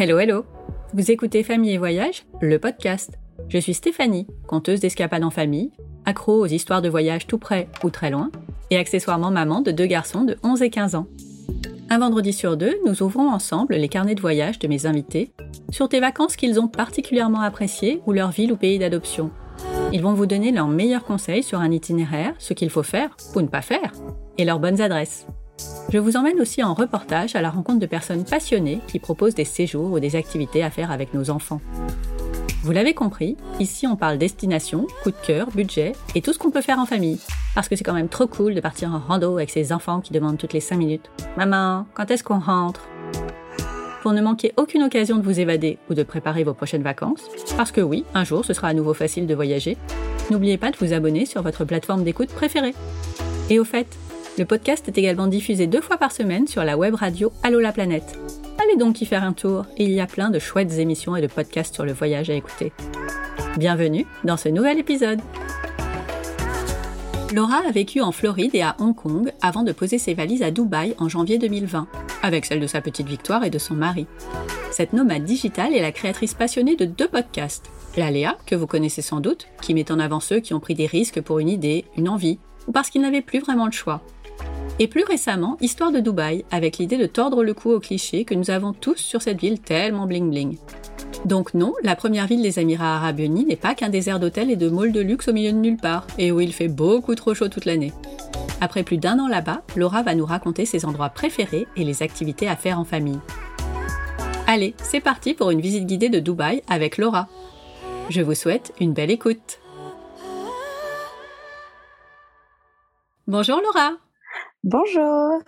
[0.00, 0.44] Hello, hello
[0.94, 3.18] Vous écoutez Famille et Voyage, le podcast.
[3.48, 5.72] Je suis Stéphanie, conteuse d'escapades en famille,
[6.04, 8.30] accro aux histoires de voyage tout près ou très loin,
[8.70, 11.08] et accessoirement maman de deux garçons de 11 et 15 ans.
[11.90, 15.32] Un vendredi sur deux, nous ouvrons ensemble les carnets de voyage de mes invités
[15.72, 19.32] sur des vacances qu'ils ont particulièrement appréciées ou leur ville ou pays d'adoption.
[19.92, 23.40] Ils vont vous donner leurs meilleurs conseils sur un itinéraire, ce qu'il faut faire ou
[23.40, 23.90] ne pas faire,
[24.36, 25.26] et leurs bonnes adresses.
[25.90, 29.46] Je vous emmène aussi en reportage à la rencontre de personnes passionnées qui proposent des
[29.46, 31.62] séjours ou des activités à faire avec nos enfants.
[32.62, 36.50] Vous l'avez compris, ici on parle destination, coup de cœur, budget et tout ce qu'on
[36.50, 37.18] peut faire en famille.
[37.54, 40.12] Parce que c'est quand même trop cool de partir en rando avec ses enfants qui
[40.12, 42.86] demandent toutes les 5 minutes Maman, quand est-ce qu'on rentre?
[44.02, 47.22] Pour ne manquer aucune occasion de vous évader ou de préparer vos prochaines vacances,
[47.56, 49.78] parce que oui, un jour ce sera à nouveau facile de voyager,
[50.30, 52.74] n'oubliez pas de vous abonner sur votre plateforme d'écoute préférée.
[53.48, 53.86] Et au fait,
[54.38, 57.72] le podcast est également diffusé deux fois par semaine sur la web radio Allo la
[57.72, 58.16] planète.
[58.62, 61.26] Allez donc y faire un tour, il y a plein de chouettes émissions et de
[61.26, 62.72] podcasts sur le voyage à écouter.
[63.56, 65.20] Bienvenue dans ce nouvel épisode.
[67.34, 70.52] Laura a vécu en Floride et à Hong Kong avant de poser ses valises à
[70.52, 71.88] Dubaï en janvier 2020,
[72.22, 74.06] avec celle de sa petite Victoire et de son mari.
[74.70, 77.70] Cette nomade digitale est la créatrice passionnée de deux podcasts.
[77.96, 80.74] La Léa, que vous connaissez sans doute, qui met en avant ceux qui ont pris
[80.74, 84.02] des risques pour une idée, une envie, ou parce qu'ils n'avaient plus vraiment le choix.
[84.80, 88.34] Et plus récemment, Histoire de Dubaï, avec l'idée de tordre le cou aux clichés que
[88.34, 90.56] nous avons tous sur cette ville tellement bling-bling.
[91.24, 94.56] Donc non, la première ville des Émirats arabes unis n'est pas qu'un désert d'hôtels et
[94.56, 97.34] de malls de luxe au milieu de nulle part, et où il fait beaucoup trop
[97.34, 97.92] chaud toute l'année.
[98.60, 102.48] Après plus d'un an là-bas, Laura va nous raconter ses endroits préférés et les activités
[102.48, 103.20] à faire en famille.
[104.46, 107.28] Allez, c'est parti pour une visite guidée de Dubaï avec Laura.
[108.10, 109.58] Je vous souhaite une belle écoute.
[113.26, 113.98] Bonjour Laura
[114.64, 115.40] Bonjour.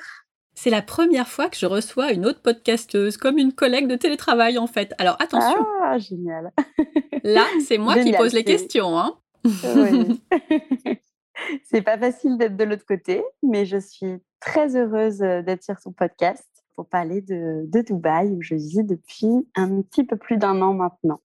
[0.55, 4.59] C'est la première fois que je reçois une autre podcasteuse, comme une collègue de télétravail
[4.59, 4.95] en fait.
[4.99, 5.67] Alors attention.
[5.83, 6.53] Ah, génial.
[7.25, 8.99] Là, c'est moi qui pose les questions.
[8.99, 10.23] Hein oui.
[11.65, 15.93] c'est pas facile d'être de l'autre côté, mais je suis très heureuse d'être sur son
[15.93, 20.63] podcast pour parler de, de Dubaï où je vis depuis un petit peu plus d'un
[20.63, 21.21] an maintenant.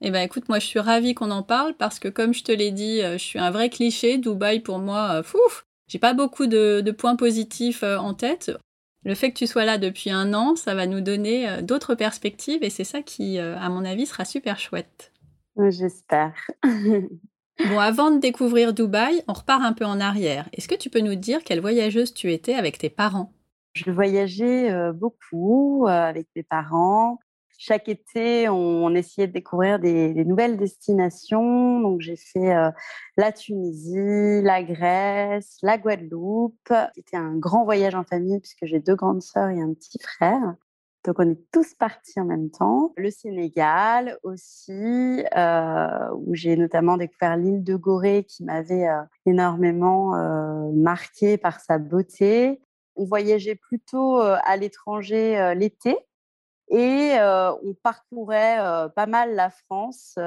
[0.00, 2.52] Eh ben écoute, moi je suis ravie qu'on en parle parce que comme je te
[2.52, 4.18] l'ai dit, euh, je suis un vrai cliché.
[4.18, 8.52] Dubaï pour moi, euh, fouf, j'ai pas beaucoup de, points positifs euh, en tête.
[9.04, 11.94] Le fait que tu sois là depuis un an, ça va nous donner euh, d'autres
[11.94, 15.12] perspectives et c'est ça qui, euh, à mon avis, sera super chouette.
[15.56, 16.34] J'espère.
[16.64, 20.48] bon, avant de découvrir Dubaï, on repart un peu en arrière.
[20.52, 23.32] Est-ce que tu peux nous dire quelle voyageuse tu étais avec tes parents?
[23.74, 27.18] Je voyageais beaucoup avec mes parents
[27.66, 31.80] chaque été, on, essayait de découvrir des, nouvelles destinations.
[31.80, 32.70] Donc, j'ai fait euh,
[33.16, 36.74] la Tunisie, la Grèce, la Guadeloupe.
[36.94, 40.56] C'était un grand voyage en famille puisque j'ai deux grandes sœurs et un petit frère.
[41.06, 42.92] Donc, on est tous partis en même temps.
[42.98, 50.12] Le Sénégal aussi, euh, où j'ai notamment découvert l'île de Gorée qui m'avait euh, énormément
[50.74, 52.60] marqué par sa beauté.
[52.94, 55.96] On voyageait plutôt à l'étranger l'été
[56.74, 57.16] et
[57.62, 58.58] on parcourait
[58.94, 60.18] pas mal la France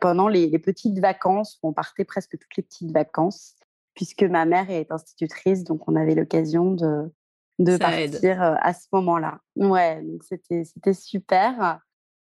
[0.00, 1.58] pendant les, petites vacances.
[1.62, 3.56] On partait presque toutes les petites vacances,
[3.94, 7.10] puisque ma mère est institutrice, donc on avait l'occasion de,
[7.58, 9.40] de partir à ce moment-là.
[9.56, 11.80] Ouais, donc c'était, c'était super.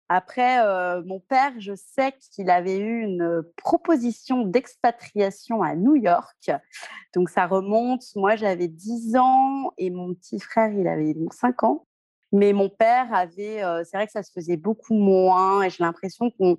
[0.09, 0.57] Après,
[1.03, 6.51] mon père, je sais qu'il avait eu une proposition d'expatriation à New York.
[7.13, 11.63] Donc ça remonte, moi j'avais 10 ans et mon petit frère, il avait donc 5
[11.63, 11.85] ans.
[12.31, 16.29] Mais mon père avait, c'est vrai que ça se faisait beaucoup moins et j'ai l'impression
[16.31, 16.57] qu'on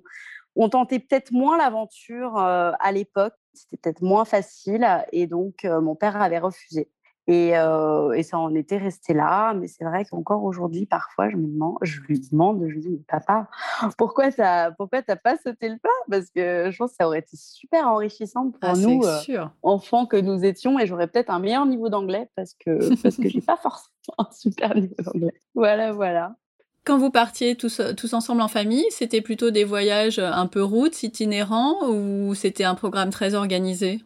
[0.55, 3.33] on tentait peut-être moins l'aventure à l'époque.
[3.53, 6.89] C'était peut-être moins facile et donc mon père avait refusé.
[7.29, 9.53] Et, et, ça en était resté là.
[9.53, 13.05] Mais c'est vrai qu'encore aujourd'hui, parfois, je me demande, je lui demande, je lui dis,
[13.07, 13.47] papa,
[13.99, 15.89] pourquoi ça, pourquoi t'as pas sauté le pas?
[16.09, 19.03] Parce que je pense que ça aurait été super enrichissant pour ah, nous,
[19.61, 23.29] enfants que nous étions, et j'aurais peut-être un meilleur niveau d'anglais parce que parce que
[23.29, 25.33] j'ai pas forcément un super niveau d'anglais.
[25.55, 26.35] Voilà, voilà.
[26.85, 31.03] Quand vous partiez tous, tous ensemble en famille, c'était plutôt des voyages un peu routes,
[31.03, 34.01] itinérants, ou c'était un programme très organisé?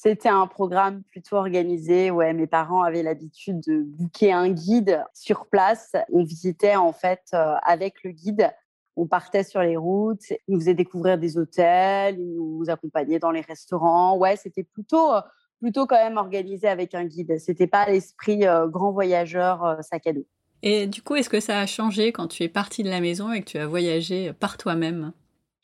[0.00, 2.10] C'était un programme plutôt organisé.
[2.10, 5.92] Ouais, mes parents avaient l'habitude de booker un guide sur place.
[6.12, 8.50] On visitait en fait euh, avec le guide.
[8.96, 13.30] On partait sur les routes, ils nous faisaient découvrir des hôtels, ils nous accompagnaient dans
[13.30, 14.16] les restaurants.
[14.16, 15.20] Ouais, c'était plutôt euh,
[15.60, 17.38] plutôt quand même organisé avec un guide.
[17.38, 20.26] C'était pas l'esprit euh, grand voyageur sac à dos.
[20.62, 23.32] Et du coup, est-ce que ça a changé quand tu es partie de la maison
[23.32, 25.12] et que tu as voyagé par toi-même?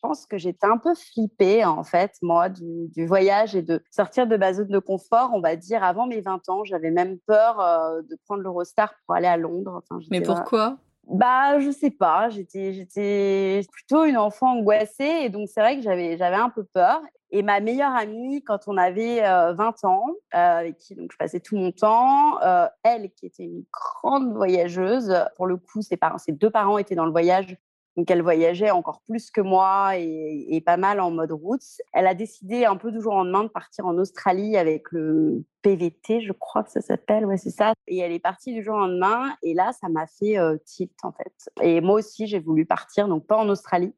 [0.02, 4.36] Pense que j'étais un peu flippée, en fait, moi, du, voyage et de sortir de
[4.36, 5.30] ma zone de confort.
[5.32, 9.16] On va dire, avant mes 20 ans, j'avais même peur euh, de prendre l'Eurostar pour
[9.16, 9.82] aller à Londres.
[10.10, 10.76] Mais pourquoi?
[11.08, 12.28] Bah, je sais pas.
[12.30, 15.22] J'étais, plutôt une enfant angoissée.
[15.22, 17.00] Et donc, c'est vrai que j'avais, un peu peur.
[17.30, 21.56] Et ma meilleure amie, quand on avait 20 ans, avec qui donc, je passais tout
[21.56, 22.38] mon temps,
[22.82, 25.98] elle qui était une grande voyageuse, pour le coup, ses
[26.32, 27.56] deux parents étaient dans le voyage
[27.96, 31.62] donc elle voyageait encore plus que moi et, pas mal en mode route.
[31.92, 35.44] Elle a décidé un peu du jour au lendemain de partir en Australie avec le
[35.62, 37.74] PVT, je crois que ça s'appelle, ouais c'est ça.
[37.86, 40.92] Et elle est partie du jour au lendemain et là ça m'a fait euh, tilt
[41.02, 41.50] en fait.
[41.62, 43.94] Et moi aussi j'ai voulu partir, donc pas en Australie,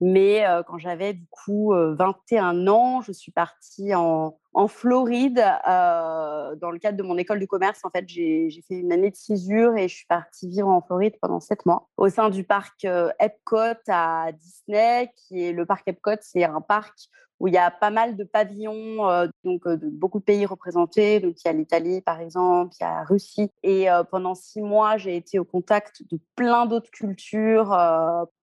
[0.00, 5.44] mais euh, quand j'avais du coup 21 euh, ans, je suis partie en, en Floride
[5.68, 7.80] euh, dans le cadre de mon école de commerce.
[7.84, 11.14] En fait, j'ai fait une année de césure et je suis partie vivre en Floride
[11.20, 12.86] pendant sept mois au sein du parc
[13.18, 16.16] Epcot à Disney, qui est le parc Epcot.
[16.20, 17.08] C'est un parc
[17.40, 20.46] où il y a pas mal de pavillons, euh, donc euh, de beaucoup de pays
[20.46, 21.20] représentés.
[21.20, 23.50] Donc il y a l'Italie par exemple, il y a la Russie.
[23.62, 27.76] Et euh, pendant six mois, j'ai été au contact de plein d'autres cultures.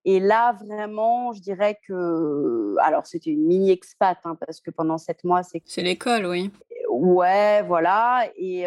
[0.06, 4.98] et là, vraiment, je dirais que, alors c'était une mini expat hein, parce que pendant
[4.98, 6.52] sept mois, c'est c'est l'école, oui.
[6.90, 8.28] Ouais, voilà.
[8.36, 8.66] Et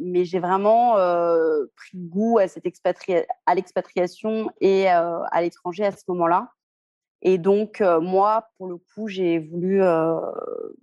[0.00, 0.94] mais j'ai vraiment
[1.76, 2.66] pris goût à cette
[3.46, 6.50] à l'expatriation et à l'étranger à ce moment-là.
[7.22, 10.20] Et donc, euh, moi, pour le coup, j'ai voulu, euh,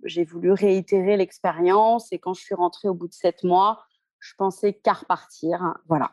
[0.04, 2.12] j'ai voulu réitérer l'expérience.
[2.12, 3.84] Et quand je suis rentrée au bout de sept mois,
[4.18, 5.74] je pensais qu'à repartir.
[5.88, 6.12] Voilà.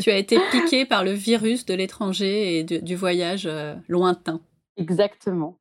[0.00, 4.40] tu as été piquée par le virus de l'étranger et du voyage euh, lointain.
[4.76, 5.58] Exactement.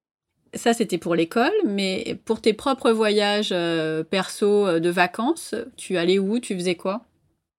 [0.54, 3.54] Ça, c'était pour l'école, mais pour tes propres voyages
[4.10, 6.40] perso de vacances, tu allais où?
[6.40, 7.06] Tu faisais quoi?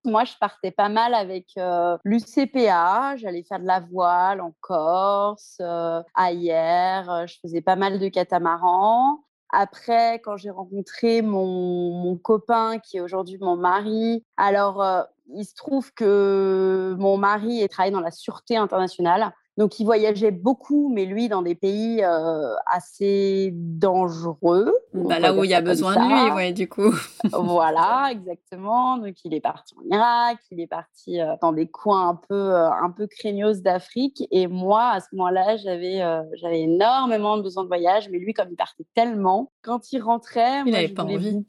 [0.07, 3.17] Moi, je partais pas mal avec euh, l'UCPA.
[3.17, 7.11] J'allais faire de la voile en Corse, euh, ailleurs.
[7.11, 9.21] Euh, je faisais pas mal de catamarans.
[9.51, 14.85] Après, quand j'ai rencontré mon, copain, qui est aujourd'hui mon mari, alors
[15.29, 19.33] il se trouve que mon mari travaille dans la sûreté internationale.
[19.57, 24.71] Donc, il voyageait beaucoup, mais lui, dans des pays euh, assez dangereux.
[24.93, 26.93] Bah, là où il y a besoin de lui, ouais, du coup.
[27.33, 28.99] voilà, exactement.
[28.99, 32.35] Donc, il est parti en Irak, il est parti euh, dans des coins un peu,
[32.35, 34.25] euh, un peu craignos d'Afrique.
[34.31, 36.03] Et moi, à ce moment-là, j'avais,
[36.35, 40.73] j'avais énormément besoin de voyage, mais lui, comme il partait tellement, quand il rentrait, il
[40.73, 41.45] n'avait pas envie.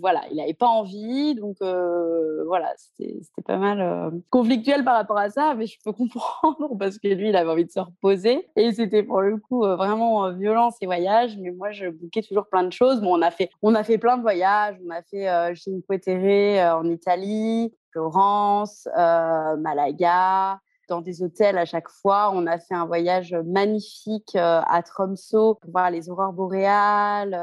[0.00, 1.36] Voilà, il n'avait pas envie.
[1.36, 6.63] Donc, voilà, c'était, c'était pas mal conflictuel par rapport à ça, mais je peux comprendre
[6.78, 8.48] parce que lui, il avait envie de se reposer.
[8.56, 11.36] Et c'était pour le coup euh, vraiment euh, violent ces voyages.
[11.38, 13.00] Mais moi, je bouquais toujours plein de choses.
[13.00, 14.76] Bon, on a fait, on a fait plein de voyages.
[14.86, 21.88] On a fait euh, Cinque Terre en Italie, Florence, Malaga dans des hôtels à chaque
[21.88, 22.30] fois.
[22.32, 27.38] On a fait un voyage magnifique à Tromsø pour voir les aurores boréales,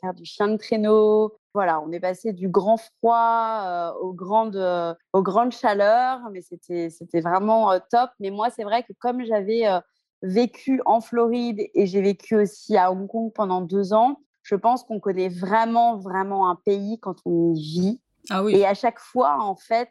[0.00, 4.56] faire du chien de traîneau, voilà, on est passé du grand froid euh, aux, grandes,
[4.56, 8.10] euh, aux grandes chaleurs, mais c'était, vraiment euh, top.
[8.20, 9.62] Mais moi, c'est vrai que comme j'avais
[10.20, 14.84] vécu en Floride et j'ai vécu aussi à Hong Kong pendant deux ans, je pense
[14.84, 18.00] qu'on connaît vraiment, vraiment un pays quand on y vit.
[18.30, 18.56] Ah oui.
[18.56, 19.90] Et à chaque fois, en fait,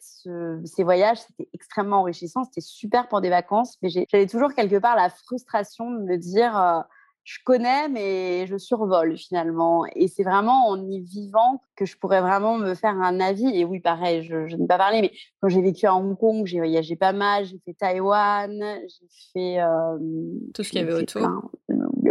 [0.66, 2.44] ces voyages, c'était extrêmement enrichissant.
[2.44, 6.86] C'était super pour des vacances, mais j'avais toujours quelque part la frustration de me dire
[7.26, 9.84] je connais, mais je survole finalement.
[9.96, 13.48] Et c'est vraiment en y vivant que je pourrais vraiment me faire un avis.
[13.48, 16.46] Et oui, pareil, je, je n'ai pas parlé, mais quand j'ai vécu à Hong Kong,
[16.46, 17.46] j'ai voyagé pas mal.
[17.46, 18.52] J'ai fait Taïwan,
[18.84, 19.60] j'ai fait.
[19.60, 19.98] Euh,
[20.54, 21.28] tout ce qu'il y avait autour.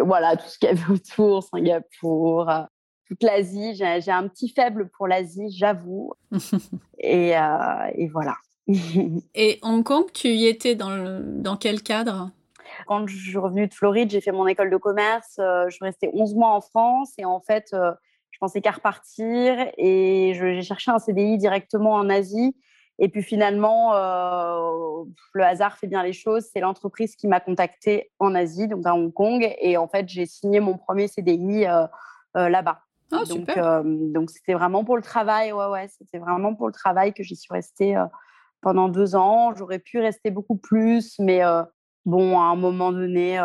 [0.04, 2.62] voilà, tout ce qu'il y avait autour, Singapour, euh,
[3.06, 3.74] toute l'Asie.
[3.74, 6.12] J'ai un petit faible pour l'Asie, j'avoue.
[6.98, 8.34] et, euh, et, voilà.
[9.34, 12.30] et Hong Kong, tu y étais dans, dans quel cadre?
[12.86, 15.36] Quand je suis revenue de Floride, j'ai fait mon école de commerce.
[15.38, 17.92] Euh, je suis restée 11 mois en France et en fait, euh,
[18.30, 22.56] je pensais qu'à repartir et j'ai cherché un CDI directement en Asie.
[23.00, 26.46] Et puis finalement, le hasard fait bien les choses.
[26.52, 29.52] C'est l'entreprise qui m'a contactée en Asie, donc à Hong Kong.
[29.60, 31.64] Et en fait, j'ai signé mon premier CDI
[32.34, 32.84] là-bas.
[33.12, 33.48] Ah, donc,
[34.12, 35.52] donc c'était vraiment pour le travail.
[35.52, 37.96] Ouais, ouais, c'était vraiment pour le travail que j'y suis restée
[38.60, 39.54] pendant deux ans.
[39.54, 41.42] J'aurais pu rester beaucoup plus, mais
[42.06, 43.42] Bon, à un moment donné,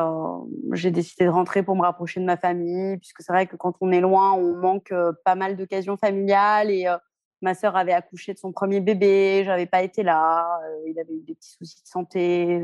[0.73, 3.73] j'ai décidé de rentrer pour me rapprocher de ma famille, puisque c'est vrai que quand
[3.79, 6.69] on est loin, on manque pas mal d'occasions familiales.
[6.69, 6.85] Et
[7.41, 11.21] ma sœur avait accouché de son premier bébé, j'avais pas été là, il avait eu
[11.21, 12.61] des petits soucis de santé.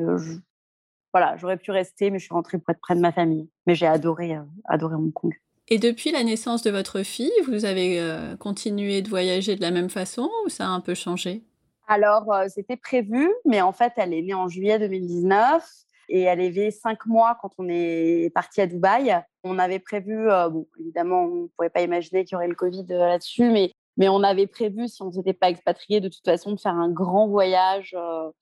[1.13, 3.49] Voilà, j'aurais pu rester, mais je suis rentrée pour être près de ma famille.
[3.65, 5.33] Mais j'ai adoré, adoré Hong Kong.
[5.67, 7.99] Et depuis la naissance de votre fille, vous avez
[8.39, 11.43] continué de voyager de la même façon ou ça a un peu changé?
[11.87, 15.63] Alors, c'était prévu, mais en fait, elle est née en juillet 2019
[16.09, 19.19] et elle avait cinq mois quand on est parti à Dubaï.
[19.43, 22.85] On avait prévu, bon, évidemment, on ne pouvait pas imaginer qu'il y aurait le Covid
[22.87, 26.51] là-dessus, mais Mais on avait prévu, si on ne s'était pas expatrié, de toute façon,
[26.51, 27.95] de faire un grand voyage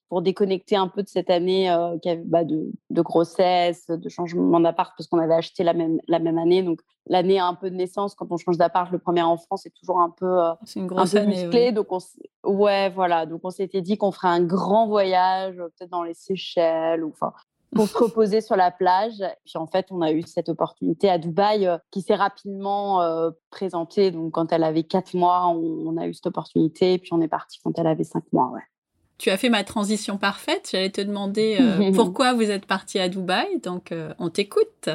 [0.10, 1.67] pour déconnecter un peu de cette année
[2.25, 6.39] bah, de, de, grossesse, de changement d'appart, parce qu'on avait acheté la même, la même
[6.39, 6.63] année.
[6.63, 10.00] Donc, l'année un peu de naissance, quand on change d'appart, le premier enfant, c'est toujours
[10.00, 10.39] un peu,
[10.75, 11.72] une grosse année, musclé.
[11.72, 12.00] Donc, on,
[12.50, 13.25] ouais, voilà.
[13.27, 17.31] Donc, on s'était dit qu'on ferait un grand voyage, peut-être dans les Seychelles, ou enfin,
[17.74, 19.24] pour se reposer sur la plage.
[19.46, 23.32] Puis en fait, on a eu cette opportunité à Dubaï euh, qui s'est rapidement euh,
[23.50, 24.12] présentée.
[24.12, 26.94] Donc quand elle avait quatre mois, on, a eu cette opportunité.
[26.94, 28.50] Et puis on est parti quand elle avait cinq mois.
[28.51, 28.62] Ouais.
[29.18, 30.70] Tu as fait ma transition parfaite.
[30.72, 33.60] J'allais te demander euh, pourquoi vous êtes parti à Dubaï.
[33.60, 34.89] Donc on t'écoute.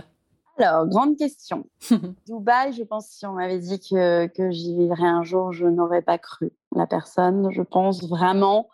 [0.58, 1.66] Alors, grande question.
[2.26, 6.02] Dubaï, je pense si on m'avait dit que, que j'y vivrais un jour, je n'aurais
[6.02, 7.48] pas cru la personne.
[7.52, 8.68] Je pense vraiment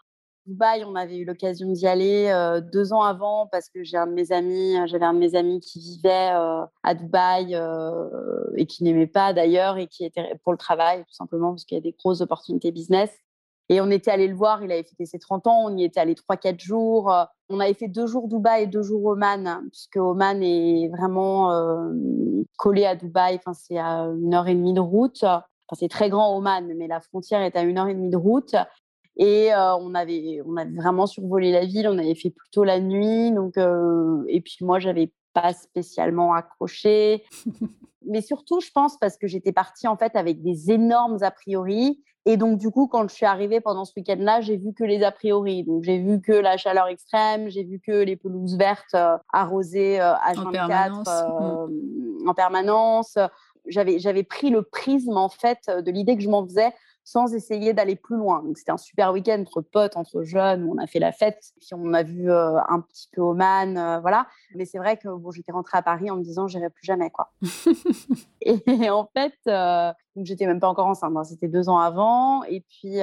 [0.47, 4.07] Dubaï, on avait eu l'occasion d'y aller euh, deux ans avant parce que j'ai un
[4.07, 7.59] de mes amis, euh, j'avais un de mes amis qui vivait euh, à Dubaï
[8.57, 11.77] et qui n'aimait pas d'ailleurs et qui était pour le travail tout simplement parce qu'il
[11.77, 13.11] y a des grosses opportunités business.
[13.71, 15.99] Et on était allé le voir, il avait fêté ses 30 ans, on y était
[15.99, 17.11] allé 3-4 jours.
[17.49, 21.51] On avait fait deux jours Dubaï et deux jours Oman, puisque Oman est vraiment
[22.59, 25.25] collé à Dubaï, enfin, c'est à une heure et demie de route.
[25.25, 28.19] Enfin, c'est très grand Oman, mais la frontière est à une heure et demie de
[28.19, 28.55] route.
[29.17, 32.81] Et euh, on, avait, on avait vraiment survolé la ville, on avait fait plutôt la
[32.81, 33.31] nuit.
[33.31, 37.25] Donc, euh, et puis moi, j'avais pas spécialement accroché.
[38.07, 42.03] Mais surtout, je pense parce que j'étais partie en fait avec des énormes a priori.
[42.27, 45.03] Et donc, du coup, quand je suis arrivée pendant ce week-end-là, j'ai vu que les
[45.03, 45.63] a priori.
[45.63, 49.99] Donc, j'ai vu que la chaleur extrême, j'ai vu que les pelouses vertes euh, arrosées
[49.99, 51.09] H24 en permanence.
[51.09, 52.29] Mmh.
[52.29, 53.19] en permanence.
[53.67, 56.73] J'avais, j'avais pris le prisme en fait de l'idée que je m'en faisais
[57.05, 58.43] sans essayer d'aller plus loin.
[58.43, 61.69] Donc c'était un super week-end entre potes, entre jeunes, on a fait la fête, puis
[61.73, 64.27] on a vu euh, un petit peu Oman, euh, voilà.
[64.55, 67.11] Mais c'est vrai que bon, j'étais rentrée à Paris en me disant j'irai plus jamais
[67.11, 67.31] quoi.
[68.41, 71.25] et en fait, euh, j'étais même pas encore enceinte, hein.
[71.25, 72.43] c'était deux ans avant.
[72.45, 73.01] Et puis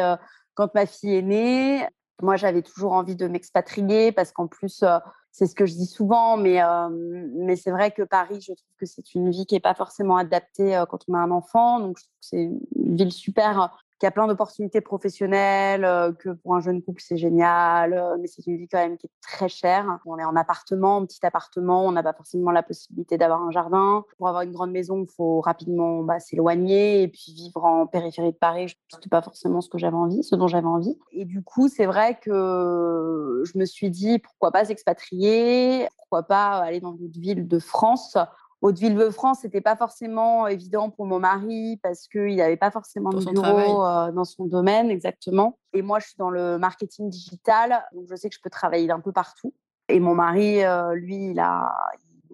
[0.55, 1.87] quand ma fille est née,
[2.23, 4.83] moi j'avais toujours envie de m'expatrier parce qu'en plus
[5.31, 8.85] c'est ce que je dis souvent, mais, mais c'est vrai que Paris, je trouve que
[8.85, 11.79] c'est une vie qui n'est pas forcément adaptée quand on a un enfant.
[11.79, 12.43] Donc, je trouve que c'est
[12.75, 17.03] une ville super qu'il y a plein d'opportunités professionnelles, euh, que pour un jeune couple,
[17.05, 19.99] c'est génial, euh, mais c'est une vie quand même qui est très chère.
[20.07, 23.51] On est en appartement, en petit appartement, on n'a pas forcément la possibilité d'avoir un
[23.51, 24.03] jardin.
[24.17, 28.31] Pour avoir une grande maison, il faut rapidement bah, s'éloigner et puis vivre en périphérie
[28.31, 30.97] de Paris, ce n'était pas forcément ce que j'avais envie, ce dont j'avais envie.
[31.11, 36.57] Et du coup, c'est vrai que je me suis dit, pourquoi pas s'expatrier, pourquoi pas
[36.57, 38.17] aller dans d'autres villes de France
[38.61, 43.83] Haute-Ville-de-France, c'était pas forcément évident pour mon mari parce qu'il n'avait pas forcément de bureau
[43.85, 45.57] euh, dans son domaine, exactement.
[45.73, 48.85] Et moi, je suis dans le marketing digital, donc je sais que je peux travailler
[48.85, 49.53] d'un peu partout.
[49.89, 51.73] Et mon mari, euh, lui, il a,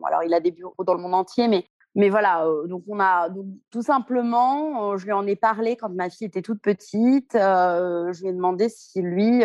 [0.03, 1.65] alors il a des bureaux dans le monde entier, mais
[1.97, 3.27] mais voilà, euh, donc on a
[3.71, 7.33] tout simplement, euh, je lui en ai parlé quand ma fille était toute petite.
[7.33, 9.41] Euh, je lui ai demandé si lui,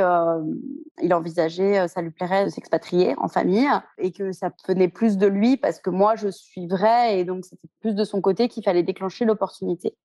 [1.02, 5.26] il envisageait, ça lui plairait de s'expatrier en famille et que ça venait plus de
[5.26, 8.62] lui parce que moi je suis vraie et donc c'était plus de son côté qu'il
[8.62, 9.96] fallait déclencher l'opportunité.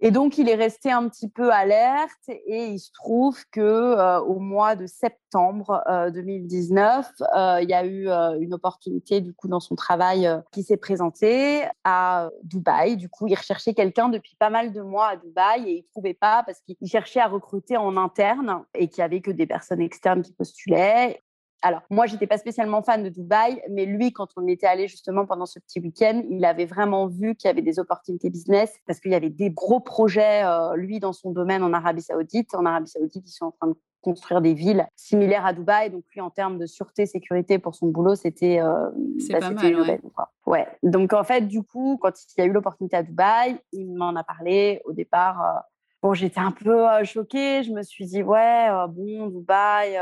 [0.00, 4.20] Et donc, il est resté un petit peu alerte et il se trouve que euh,
[4.20, 8.08] au mois de septembre 2019, euh, euh, il y a eu
[8.42, 12.96] une opportunité du coup dans son travail qui s'est présentée à Dubaï.
[12.96, 16.14] Du coup, il recherchait quelqu'un depuis pas mal de mois à Dubaï et il trouvait
[16.14, 19.80] pas parce qu'il cherchait à recruter en interne et qu'il y avait que des personnes
[19.80, 21.22] externes qui postulaient.
[21.62, 25.26] Alors, moi, j'étais pas spécialement fan de Dubaï, mais lui, quand on était allé justement
[25.26, 29.00] pendant ce petit week-end, il avait vraiment vu qu'il y avait des opportunités business parce
[29.00, 32.54] qu'il y avait des gros projets, euh, lui, dans son domaine en Arabie Saoudite.
[32.54, 35.90] En Arabie Saoudite, ils sont en train de construire des villes similaires à Dubaï.
[35.90, 38.90] Donc, lui, en termes de sûreté, sécurité pour son boulot, c'était euh,
[39.30, 40.00] bah, pas mal, ouais.
[40.46, 40.66] ouais.
[40.82, 44.14] Donc, en fait, du coup, quand il y a eu l'opportunité à Dubaï, il m'en
[44.14, 45.42] a parlé au départ.
[45.42, 45.60] Euh,
[46.02, 47.62] bon, j'étais un peu choquée.
[47.62, 49.98] Je me suis dit, ouais, bon, Dubaï,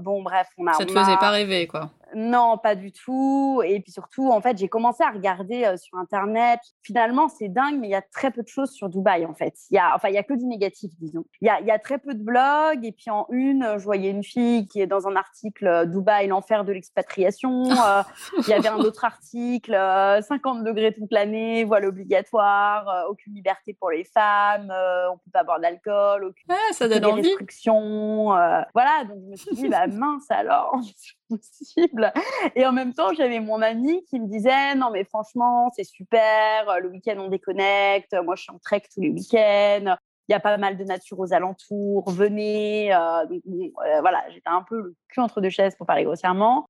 [0.00, 0.72] bon, bref, on a.
[0.74, 1.90] Ça te faisait pas rêver, quoi.
[2.14, 3.62] Non, pas du tout.
[3.64, 6.60] Et puis surtout, en fait, j'ai commencé à regarder euh, sur Internet.
[6.82, 9.54] Finalement, c'est dingue, mais il y a très peu de choses sur Dubaï, en fait.
[9.70, 11.24] Il y a, enfin, il y a que du négatif, disons.
[11.40, 12.84] Il y a, il y a très peu de blogs.
[12.84, 16.28] Et puis en une, je voyais une fille qui est dans un article euh, Dubaï,
[16.28, 17.68] l'enfer de l'expatriation.
[17.88, 18.02] Euh,
[18.38, 23.90] il y avait un autre article 50 degrés toute l'année, voile obligatoire, aucune liberté pour
[23.90, 24.72] les femmes,
[25.10, 27.22] on peut pas boire d'alcool, aucune ah, ça donne envie.
[27.22, 28.26] restrictions.
[28.74, 30.78] voilà, donc je me suis dit, bah mince alors,
[31.28, 32.12] possible.
[32.54, 36.80] Et en même temps, j'avais mon ami qui me disait non mais franchement c'est super,
[36.80, 39.96] le week-end on déconnecte, moi je suis en trek tous les week-ends,
[40.28, 42.94] il y a pas mal de nature aux alentours, venez.
[42.94, 46.66] Euh, euh, voilà, j'étais un peu le cul entre deux chaises pour parler grossièrement.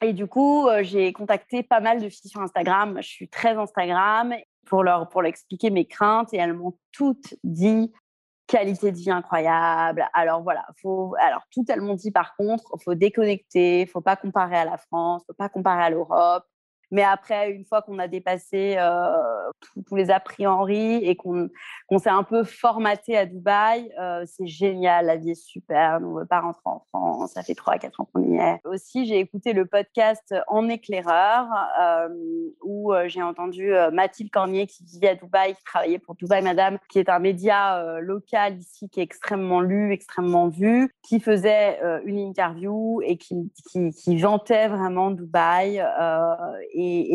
[0.00, 2.98] Et du coup, euh, j'ai contacté pas mal de filles sur Instagram.
[3.02, 4.34] Je suis très Instagram
[4.66, 7.92] pour leur pour leur expliquer mes craintes et elles m'ont toutes dit
[8.50, 10.08] qualité de vie incroyable.
[10.12, 14.56] Alors voilà, faut, alors tout le monde dit par contre, faut déconnecter, faut pas comparer
[14.56, 16.44] à la France, faut pas comparer à l'Europe.
[16.90, 19.50] Mais après, une fois qu'on a dépassé euh,
[19.86, 21.48] tous les a priori et qu'on
[21.98, 26.20] s'est un peu formaté à Dubaï, euh, c'est génial, la vie est super, on ne
[26.20, 28.60] veut pas rentrer en France, ça fait 3 à 4 ans qu'on y est.
[28.64, 31.46] Aussi, j'ai écouté le podcast En éclaireur
[31.80, 32.08] euh,
[32.62, 36.98] où j'ai entendu Mathilde Cornier qui vivait à Dubaï, qui travaillait pour Dubaï Madame, qui
[36.98, 43.00] est un média local ici qui est extrêmement lu, extrêmement vu, qui faisait une interview
[43.04, 43.50] et qui,
[44.16, 45.80] vantait vraiment Dubaï.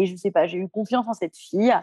[0.05, 1.74] Je ne sais pas, j'ai eu confiance en cette fille.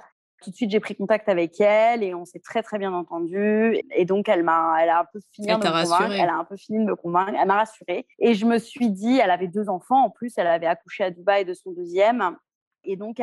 [0.43, 3.79] Tout de suite, j'ai pris contact avec elle et on s'est très très bien entendu.
[3.95, 6.13] Et donc, elle m'a, elle a un peu fini de me convaincre.
[6.13, 7.35] Elle a un peu fini de me convaincre.
[7.41, 8.07] Elle m'a rassurée.
[8.19, 10.33] Et je me suis dit, elle avait deux enfants en plus.
[10.37, 12.37] Elle avait accouché à Dubaï de son deuxième.
[12.85, 13.21] Et donc,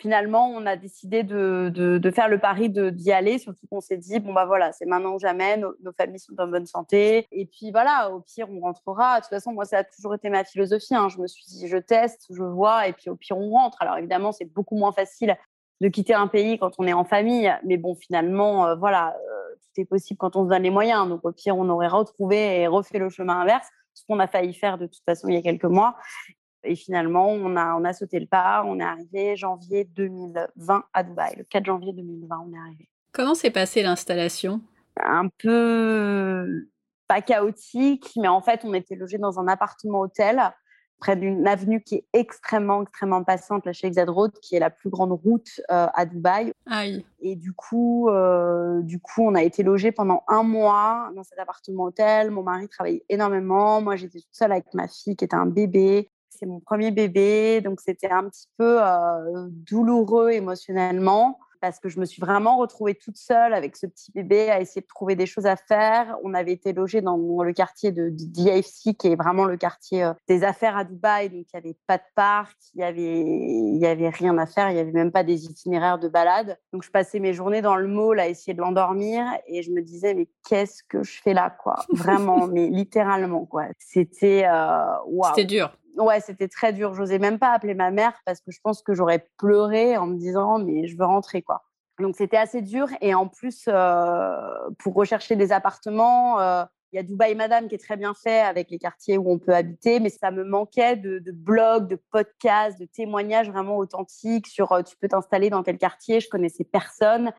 [0.00, 4.20] finalement, on a décidé de, de, faire le pari d'y aller, surtout qu'on s'est dit,
[4.20, 7.26] bon, bah voilà, c'est maintenant ou jamais, nos, familles sont en bonne santé.
[7.30, 9.18] Et puis voilà, au pire, on rentrera.
[9.18, 10.94] De toute façon, moi, ça a toujours été ma philosophie.
[10.94, 11.08] Hein.
[11.08, 13.80] Je me suis dit, je teste, je vois, et puis au pire, on rentre.
[13.80, 15.36] Alors évidemment, c'est beaucoup moins facile
[15.80, 17.52] de quitter un pays quand on est en famille.
[17.64, 21.08] Mais bon, finalement, euh, voilà, euh, tout est possible quand on se donne les moyens.
[21.08, 24.54] Donc au pire, on aurait retrouvé et refait le chemin inverse ce qu'on a failli
[24.54, 25.96] faire de toute façon il y a quelques mois.
[26.64, 28.62] Et finalement, on a, on a sauté le pas.
[28.66, 31.34] On est arrivé janvier 2020 à Dubaï.
[31.36, 32.88] Le 4 janvier 2020, on est arrivé.
[33.12, 34.60] Comment s'est passée l'installation?
[34.96, 36.66] Un peu
[37.08, 40.40] pas chaotique, mais en fait, on était logé dans un appartement hôtel
[41.02, 44.70] près d'une avenue qui est extrêmement, extrêmement passante, la Sheikh Zayed Road, qui est la
[44.70, 46.52] plus grande route euh, à Dubaï.
[46.66, 47.04] Aïe.
[47.18, 51.40] Et du coup, euh, du coup, on a été logé pendant un mois dans cet
[51.40, 52.30] appartement hôtel.
[52.30, 53.80] Mon mari travaillait énormément.
[53.82, 56.08] Moi, j'étais toute seule avec ma fille qui était un bébé
[56.42, 62.00] c'est mon premier bébé, donc c'était un petit peu euh, douloureux émotionnellement parce que je
[62.00, 65.26] me suis vraiment retrouvée toute seule avec ce petit bébé à essayer de trouver des
[65.26, 66.16] choses à faire.
[66.24, 70.12] On avait été logé dans le quartier de, DIFC, qui est vraiment le quartier euh,
[70.26, 71.30] des affaires à Dubaï.
[71.30, 74.46] Donc, il n'y avait pas de parc, il n'y avait, il y avait rien à
[74.46, 76.58] faire, il n'y avait même pas des itinéraires de balade.
[76.72, 79.82] Donc, je passais mes journées dans le mall à essayer de l'endormir et je me
[79.82, 81.76] disais, mais qu'est-ce que je fais là, quoi?
[81.90, 83.66] Vraiment, mais littéralement, quoi.
[83.78, 84.82] C'était euh,
[85.28, 86.94] C'était dur ouais, c'était très dur.
[86.94, 90.16] J'osais même pas appeler ma mère parce que je pense que j'aurais pleuré en me
[90.16, 91.62] disant mais je veux rentrer quoi.
[92.00, 94.36] Donc c'était assez dur et en plus euh,
[94.78, 98.40] pour rechercher des appartements, euh, il y a Dubaï Madame qui est très bien fait
[98.40, 102.78] avec les quartiers où on peut habiter, mais ça me manquait de, blogs, de podcasts,
[102.78, 106.20] de témoignages vraiment authentiques sur euh, tu peux t'installer dans quel quartier.
[106.20, 107.32] Je connaissais personne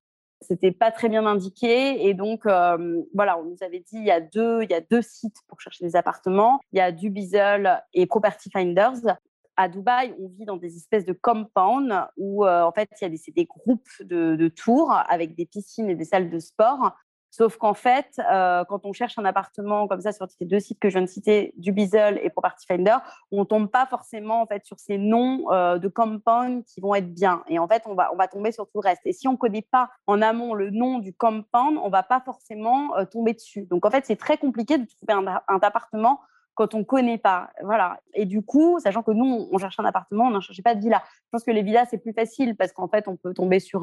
[0.47, 2.07] c'était pas très bien indiqué.
[2.07, 4.81] Et donc euh, voilà on nous avait dit il y a deux il y a
[4.81, 6.59] deux sites pour chercher des appartements.
[6.71, 9.17] Il y a Dubizzle et Property Finders.
[9.55, 13.05] À Dubaï, on vit dans des espèces de compounds où euh, en fait il y
[13.05, 16.95] a des, des groupes de, de, tours avec des piscines et des salles de sport
[17.35, 20.77] Sauf qu'en fait, euh, quand on cherche un appartement comme ça sur ces deux sites
[20.77, 22.97] que je viens de citer, Dubizzle et Property Finder,
[23.31, 27.11] on tombe pas forcément en fait sur ces noms euh, de compound qui vont être
[27.11, 27.43] bien.
[27.47, 29.01] Et en fait, on va on va tomber sur tout le reste.
[29.05, 32.95] Et si on connaît pas en amont le nom du compound, on va pas forcément
[32.97, 33.65] euh, tomber dessus.
[33.65, 36.21] Donc en fait, c'est très compliqué de trouver un, appartement
[36.53, 37.49] quand on connaît pas.
[37.63, 37.99] Voilà.
[38.13, 40.81] Et du coup, sachant que nous, on cherche un appartement, on n'en cherchait pas de
[40.81, 41.01] villa.
[41.07, 43.79] Je pense que les villas, c'est plus facile parce qu'en fait, on peut tomber sur,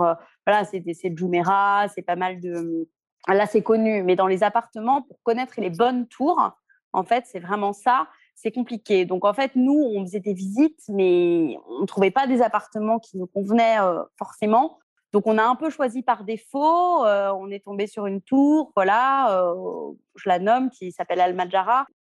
[0.46, 0.84] voilà, c'est
[1.16, 2.88] Jumeirah, c'est pas mal de,
[3.28, 6.52] Là, c'est connu, mais dans les appartements, pour connaître les bonnes tours,
[6.92, 8.08] en fait, c'est vraiment ça.
[8.34, 9.04] C'est compliqué.
[9.04, 12.98] Donc, en fait, nous, on faisait des visites, mais on ne trouvait pas des appartements
[12.98, 14.78] qui nous convenaient euh, forcément.
[15.12, 17.04] Donc, on a un peu choisi par défaut.
[17.04, 21.34] Euh, on est tombé sur une tour, voilà, euh, je la nomme, qui s'appelle Al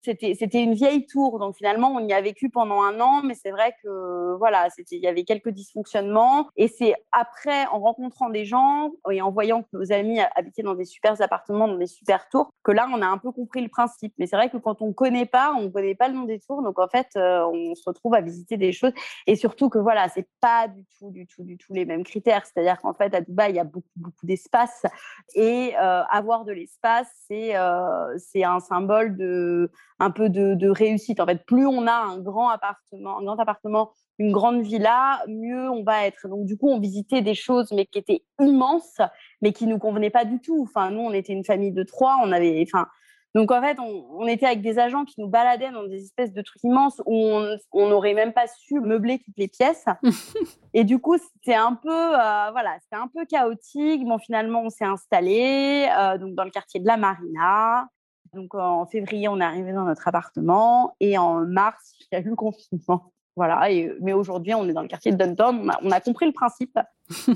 [0.06, 3.34] Majara, c'était une vieille tour, donc finalement on y a vécu pendant un an, mais
[3.34, 6.48] c'est vrai que voilà, il y avait quelques dysfonctionnements.
[6.56, 10.74] Et c'est après, en rencontrant des gens et en voyant que nos amis habitaient dans
[10.74, 13.68] des super appartements, dans des super tours, que là on a un peu compris le
[13.68, 14.14] principe.
[14.18, 16.62] Mais c'est vrai que quand on connaît pas, on connaît pas le nom des tours,
[16.62, 18.92] donc en fait euh, on se retrouve à visiter des choses.
[19.26, 22.46] Et surtout que voilà, c'est pas du tout, du tout, du tout les mêmes critères.
[22.46, 24.84] C'est-à-dire qu'en fait à Dubaï il y a beaucoup, beaucoup d'espace
[25.34, 31.20] et euh, avoir de l'espace, c'est euh, c'est un symbole de un peu de, réussite.
[31.20, 35.68] En fait, plus on a un grand appartement, un grand appartement, une grande villa, mieux
[35.70, 36.28] on va être.
[36.28, 39.00] Donc du coup, on visitait des choses, mais qui étaient immenses,
[39.42, 40.66] mais qui nous convenaient pas du tout.
[40.68, 42.86] Enfin, nous, on était une famille de trois, on avait, enfin.
[43.34, 46.40] Donc en fait, on, était avec des agents qui nous baladaient dans des espèces de
[46.40, 47.14] trucs immenses où
[47.72, 49.84] on n'aurait même pas su meubler toutes les pièces.
[50.74, 54.04] et du coup, c'était un peu, euh, voilà, c'était un peu chaotique.
[54.04, 57.86] Bon, finalement, on s'est installé euh, donc dans le quartier de la Marina.
[58.34, 62.20] Donc en février, on est arrivé dans notre appartement et en mars, il y a
[62.20, 63.12] eu le confinement.
[63.36, 63.68] Voilà.
[64.00, 65.70] Mais aujourd'hui, on est dans le quartier de Downtown.
[65.82, 66.76] On a, compris le principe.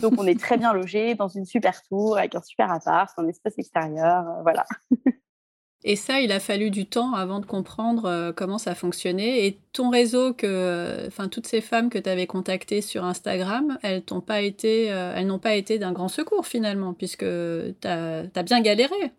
[0.00, 3.28] Donc, on est très bien logé dans une super tour avec un super appart, un
[3.28, 4.24] espace extérieur.
[4.42, 4.66] voilà.
[5.84, 9.46] Et ça, il a fallu du temps avant de comprendre euh, comment ça fonctionnait.
[9.46, 14.02] Et ton réseau, que, enfin, toutes ces femmes que tu avais contactées sur Instagram, elles
[14.10, 18.60] n'ont pas été, euh, n'ont pas été d'un grand secours finalement, puisque tu as, bien
[18.60, 19.12] galéré.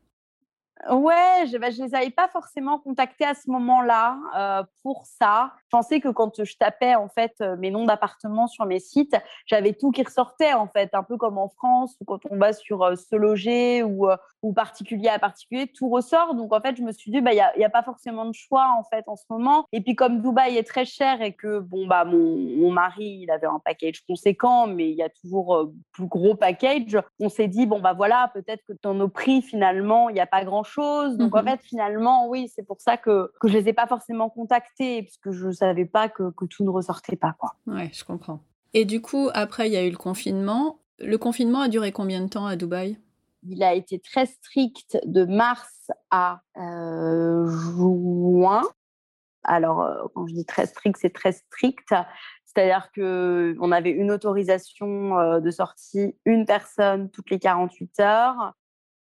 [0.89, 5.53] Ouais, je, bah, les avais pas forcément contactés à ce moment-là euh, pour ça.
[5.63, 9.15] Je pensais que quand je tapais en fait euh, mes noms d'appartements sur mes sites,
[9.45, 12.83] j'avais tout qui ressortait en fait, un peu comme en France quand on va sur
[12.83, 14.07] euh, se loger ou,
[14.53, 16.35] particulier à particulier, tout ressort.
[16.35, 18.75] Donc en fait, je me suis dit bah il y a, pas forcément de choix
[18.77, 19.65] en fait en ce moment.
[19.71, 23.31] Et puis comme Dubaï est très cher et que bon bah mon, mon mari il
[23.31, 27.65] avait un package conséquent, mais il y a toujours plus gros package, on s'est dit
[27.65, 30.72] bon bah voilà peut-être que dans nos prix finalement il n'y a pas grand chose.
[30.77, 33.87] Donc, en mmh fait, finalement, oui, c'est pour ça que, que je les ai pas
[33.87, 37.55] forcément contactés, parce que je savais pas que, que tout ne ressortait pas, quoi.
[37.67, 38.39] Ouais, je comprends.
[38.73, 40.79] Et du coup, après, il y a eu le confinement.
[40.99, 42.97] Le confinement a duré combien de temps à Dubaï?
[43.47, 48.63] Il a été très strict de mars à euh, juin.
[49.43, 51.93] Alors, euh, quand je dis très strict, c'est très strict.
[52.45, 58.53] C'est-à-dire qu'on avait une autorisation euh, de sortie, une personne toutes les 48 heures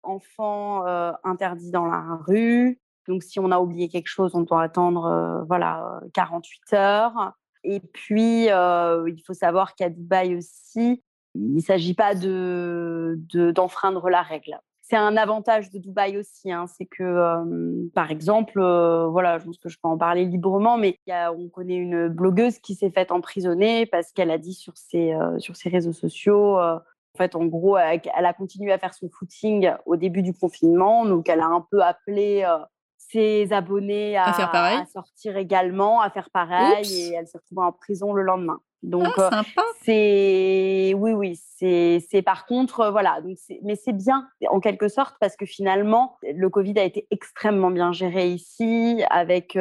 [0.03, 2.79] enfants euh, interdits dans la rue.
[3.09, 7.33] Donc, si on a oublié quelque chose, on doit attendre euh, voilà, 48 heures.
[7.65, 11.03] Et puis, euh, il faut savoir qu'à Dubaï aussi,
[11.35, 13.19] il ne s'agit pas de,
[13.55, 14.59] d'enfreindre la règle.
[14.83, 19.69] C'est un avantage de Dubaï aussi, hein, c'est que, par exemple, voilà, je pense que
[19.69, 24.11] je peux en parler librement, mais on connaît une blogueuse qui s'est faite emprisonner parce
[24.11, 26.59] qu'elle a dit sur ses, sur ses réseaux sociaux
[27.14, 31.05] en fait, en gros, elle, a continué à faire son footing au début du confinement.
[31.05, 32.59] Donc, elle a un peu appelé euh,
[32.96, 34.33] ses abonnés à,
[34.92, 36.87] sortir également, à faire pareil.
[36.87, 38.61] Et elle s'est retrouvée en prison le lendemain.
[38.83, 43.20] Donc, ah, euh, c'est oui, oui, c'est par contre euh, voilà.
[43.20, 47.70] Donc, mais c'est bien en quelque sorte parce que finalement, le Covid a été extrêmement
[47.70, 49.59] bien géré ici, avec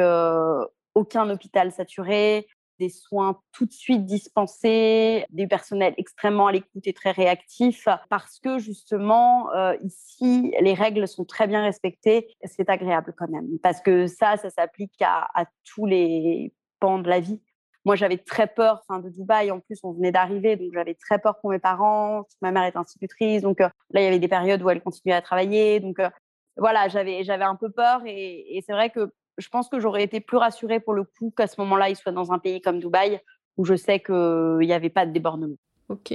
[0.94, 2.46] aucun hôpital saturé,
[2.80, 8.40] des soins tout de suite dispensés, des personnels extrêmement à l'écoute et très réactifs, parce
[8.40, 12.26] que justement, euh, ici, les règles sont très bien respectées.
[12.44, 15.28] C'est agréable quand même, parce que ça, ça s'applique à,
[15.64, 17.40] tous les pans de la vie.
[17.84, 19.50] Moi, j'avais très peur enfin, de Dubaï.
[19.50, 22.24] En plus, on venait d'arriver, donc j'avais très peur pour mes parents.
[22.40, 25.14] Ma mère est institutrice, donc euh, là, il y avait des périodes où elle continuait
[25.14, 25.80] à travailler.
[25.80, 26.08] Donc euh,
[26.56, 30.02] voilà, j'avais j'avais un peu peur, et, et c'est vrai que je pense que j'aurais
[30.02, 32.78] été plus rassurée pour le coup qu'à ce moment-là, il soit dans un pays comme
[32.78, 33.20] Dubaï,
[33.56, 35.56] où je sais qu'il n'y avait pas de débordement.
[35.88, 36.12] Ok.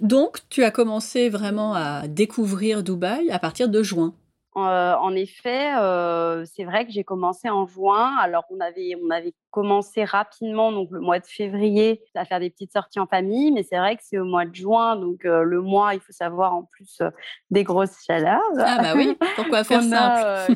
[0.00, 4.14] Donc, tu as commencé vraiment à découvrir Dubaï à partir de juin.
[4.56, 8.16] Euh, en effet, euh, c'est vrai que j'ai commencé en juin.
[8.18, 12.48] Alors, on avait, on avait commencé rapidement, donc le mois de février, à faire des
[12.48, 13.52] petites sorties en famille.
[13.52, 16.12] Mais c'est vrai que c'est au mois de juin, donc euh, le mois, il faut
[16.12, 17.02] savoir en plus
[17.50, 18.40] des grosses chaleurs.
[18.58, 19.82] Ah bah oui, pourquoi faire
[20.46, 20.54] simple?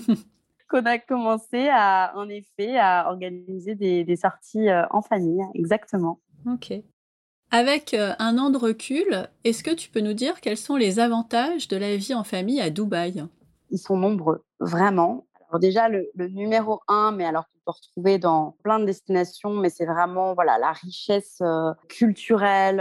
[0.70, 6.20] Qu'on a commencé à, en effet, à organiser des, sorties euh, en famille, exactement.
[6.46, 6.72] Ok.
[7.50, 11.00] Avec euh, un an de recul, est-ce que tu peux nous dire quels sont les
[11.00, 13.24] avantages de la vie en famille à Dubaï?
[13.70, 15.26] Ils sont nombreux, vraiment.
[15.48, 19.68] Alors déjà, le, numéro un, mais alors qu'on peut retrouver dans plein de destinations, mais
[19.68, 22.76] c'est vraiment voilà la richesse euh, culturelle,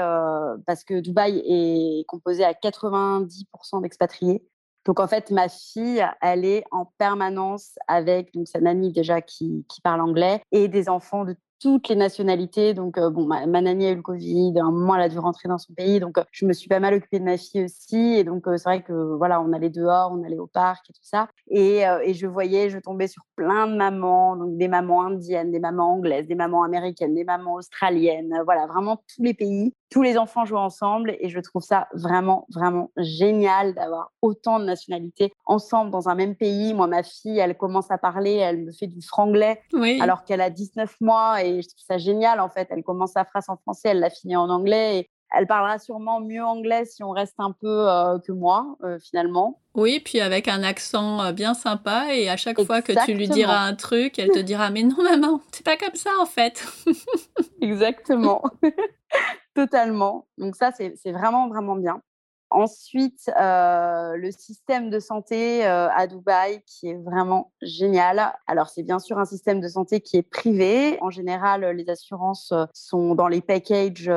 [0.68, 4.44] parce que Dubaï est composé à 90% d'expatriés.
[4.90, 9.64] Donc en fait, ma fille, elle est en permanence avec donc sa nanny déjà qui,
[9.84, 12.74] parle anglais et des enfants de toutes les nationalités.
[12.74, 15.20] Donc, euh, bon, ma, nanny a eu le Covid, à un moment, elle a dû
[15.20, 16.00] rentrer dans son pays.
[16.00, 17.98] Donc, euh, je me suis pas mal occupée de ma fille aussi.
[17.98, 20.94] Et donc, euh, c'est vrai que, voilà, on allait dehors, on allait au parc et
[20.94, 21.28] tout ça.
[21.52, 25.60] Et, et, je voyais, je tombais sur plein de mamans, donc des mamans indiennes, des
[25.60, 29.76] mamans anglaises, des mamans américaines, des mamans australiennes, voilà, vraiment tous les pays.
[29.90, 34.66] Tous les enfants jouent ensemble et je trouve ça vraiment, vraiment génial d'avoir autant de
[34.66, 36.74] nationalités ensemble dans un même pays.
[36.74, 39.62] Moi, ma fille, elle commence à parler, elle me fait du franglais
[40.00, 42.68] alors qu'elle a 19 mois et je trouve ça génial en fait.
[42.72, 46.22] Elle commence sa phrase en français, elle l'a fini en anglais et elle parlera sûrement
[46.22, 49.62] mieux anglais si on reste un peu euh, que moi euh, finalement.
[49.76, 53.28] Oui, puis avec un accent euh, bien sympa et à chaque fois que tu lui
[53.28, 56.66] diras un truc, elle te dira mais non maman, c'est pas comme ça en fait.
[57.62, 58.42] Exactement.
[59.60, 60.26] Totalement.
[60.38, 62.02] Donc ça c'est vraiment vraiment bien.
[62.50, 68.34] Ensuite, euh, le système de santé euh, à Dubaï qui est vraiment génial.
[68.48, 70.98] Alors, c'est bien sûr un système de santé qui est privé.
[71.02, 74.10] En général, les assurances euh, sont dans les packages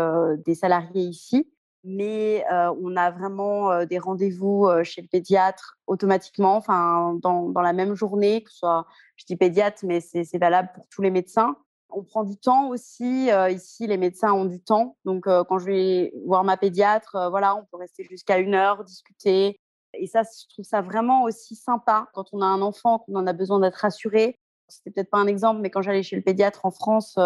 [0.47, 1.53] des salariés ici.
[1.83, 2.45] Mais
[2.81, 8.45] on a vraiment des rendez-vous chez le pédiatre automatiquement, enfin, dans, dans, la même journée,
[8.45, 11.57] que ce soit, je dis pédiatre, mais c'est valable pour tous les médecins.
[11.95, 13.31] On prend du temps aussi.
[13.51, 14.97] ici, les médecins ont du temps.
[15.05, 19.61] Donc, quand je vais voir ma pédiatre, voilà, on peut rester jusqu'à une heure, discuter.
[19.95, 23.27] Et ça, je trouve ça vraiment aussi sympa quand on a un enfant, qu'on en
[23.27, 24.39] a besoin d'être rassuré.
[24.69, 27.19] C'était peut-être pas un exemple, mais quand j'allais chez le pédiatre en France,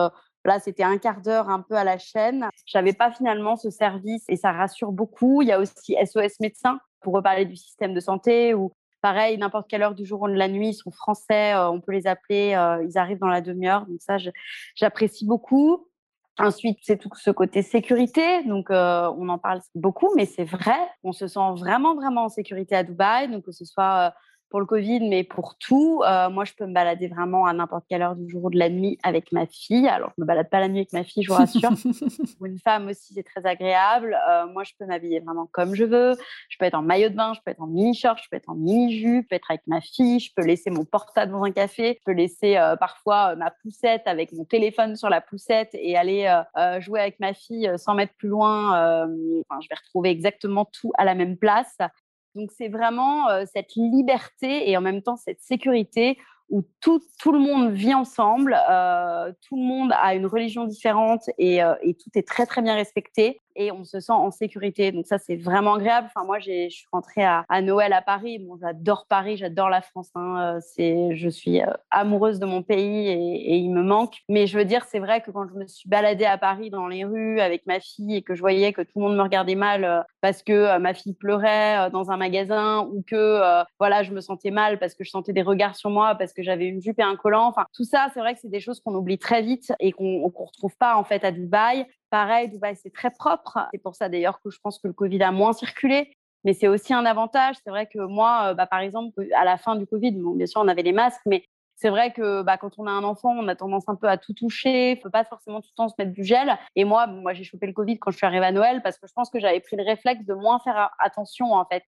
[0.47, 2.49] Là, c'était un quart d'heure un peu à la chaîne.
[2.67, 5.43] J'avais pas finalement ce service et ça rassure beaucoup.
[5.43, 8.71] Il y a aussi SOS médecins pour reparler du système de santé ou
[9.07, 11.81] pareil, n'importe quelle heure du jour ou de la nuit, ils sont français, euh, on
[11.81, 13.87] peut les appeler, euh, ils arrivent dans la demi-heure.
[13.87, 14.17] Donc ça,
[14.75, 15.87] j'apprécie beaucoup.
[16.41, 18.43] Ensuite, c'est tout ce côté sécurité.
[18.43, 20.77] Donc, euh, on en parle beaucoup, mais c'est vrai.
[21.05, 23.31] On se sent vraiment, vraiment en sécurité à Dubaï.
[23.31, 24.13] Donc, que ce soit
[24.49, 26.03] pour le Covid, mais pour tout.
[26.07, 28.59] Euh, moi, je peux me balader vraiment à n'importe quelle heure du jour ou de
[28.59, 29.89] la nuit avec ma fille.
[29.89, 31.71] Alors, je me balade pas la nuit avec ma fille, je vous rassure.
[32.39, 34.17] pour une femme aussi, c'est très agréable.
[34.31, 36.15] Euh, moi, je peux m'habiller vraiment comme je veux.
[36.49, 38.49] Je peux être en maillot de bain, je peux être en mini-short, je peux être
[38.49, 41.53] en mini-jupe, je peux être avec ma fille, je peux laisser mon portable dans un
[41.53, 45.97] café, je peux laisser euh, parfois ma poussette avec mon téléphone sur la poussette et
[45.97, 46.27] aller
[46.81, 48.71] jouer avec ma fille sans mettre plus loin.
[49.49, 51.77] Enfin, je vais retrouver exactement tout à la même place.
[52.37, 56.19] Donc c'est vraiment cette liberté et en même temps cette sécurité
[56.49, 58.55] où tout, le monde vit ensemble,
[59.43, 63.41] tout le monde a une religion différente et, et, tout est très très bien respecté
[63.57, 64.93] et on se sent en sécurité.
[64.93, 66.09] Donc ça, c'est vraiment agréable.
[66.15, 68.39] Enfin, moi, je suis rentrée à, Noël à Paris.
[68.39, 70.11] Bon, j'adore Paris, j'adore la France.
[70.15, 70.61] Hein.
[70.79, 74.19] Euh, je suis euh, amoureuse de mon pays et, il me manque.
[74.29, 76.89] Mais je veux dire, c'est vrai que quand je me suis baladée à Paris dans
[76.89, 79.55] les rues avec ma fille et que je voyais que tout le monde me regardait
[79.55, 83.41] mal euh, parce que ma fille pleurait dans un magasin ou que
[83.79, 86.43] voilà, je me sentais mal parce que je sentais des regards sur moi parce que
[86.43, 87.47] j'avais une jupe et un collant.
[87.47, 90.21] Enfin, tout ça, c'est vrai que c'est des choses qu'on oublie très vite et qu'on
[90.21, 91.87] ne retrouve pas en fait à Dubaï.
[92.11, 93.59] Pareil, Dubaï, c'est très propre.
[93.73, 96.13] C'est pour ça d'ailleurs que je pense que le Covid a moins circulé.
[96.45, 97.57] Mais c'est aussi un avantage.
[97.65, 100.61] C'est vrai que moi, euh, bah, par exemple, à la fin du Covid, bien sûr,
[100.61, 103.49] on avait les masques, mais c'est vrai que bah, quand on a un enfant, on
[103.49, 104.93] a tendance un peu à tout toucher.
[104.93, 106.57] Il faut pas forcément tout le temps se mettre du gel.
[106.75, 109.07] Et moi, moi j'ai chopé le Covid quand je suis arrivée à Noël parce que
[109.07, 111.83] je pense que j'avais pris le réflexe de moins faire attention, en fait.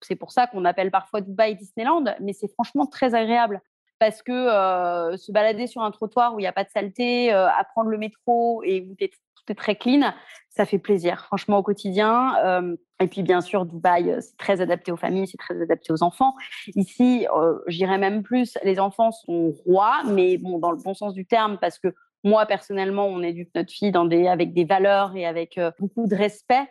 [0.00, 3.60] C'est pour ça qu'on appelle parfois Dubaï Disneyland, mais c'est franchement très agréable
[3.98, 7.32] parce que euh, se balader sur un trottoir où il n'y a pas de saleté,
[7.32, 8.94] euh, à prendre le métro et où
[9.54, 10.12] très clean,
[10.50, 12.34] ça fait plaisir, franchement, au quotidien.
[12.44, 16.02] Euh, et puis, bien sûr, Dubaï, c'est très adapté aux familles, c'est très adapté aux
[16.02, 16.34] enfants.
[16.74, 17.26] Ici,
[17.68, 21.58] j'irais même plus, les enfants sont rois, mais bon, dans le bon sens du terme,
[21.60, 21.88] parce que
[22.24, 23.92] moi, personnellement, on éduque notre fille
[24.26, 26.68] avec des valeurs et avec beaucoup de respect.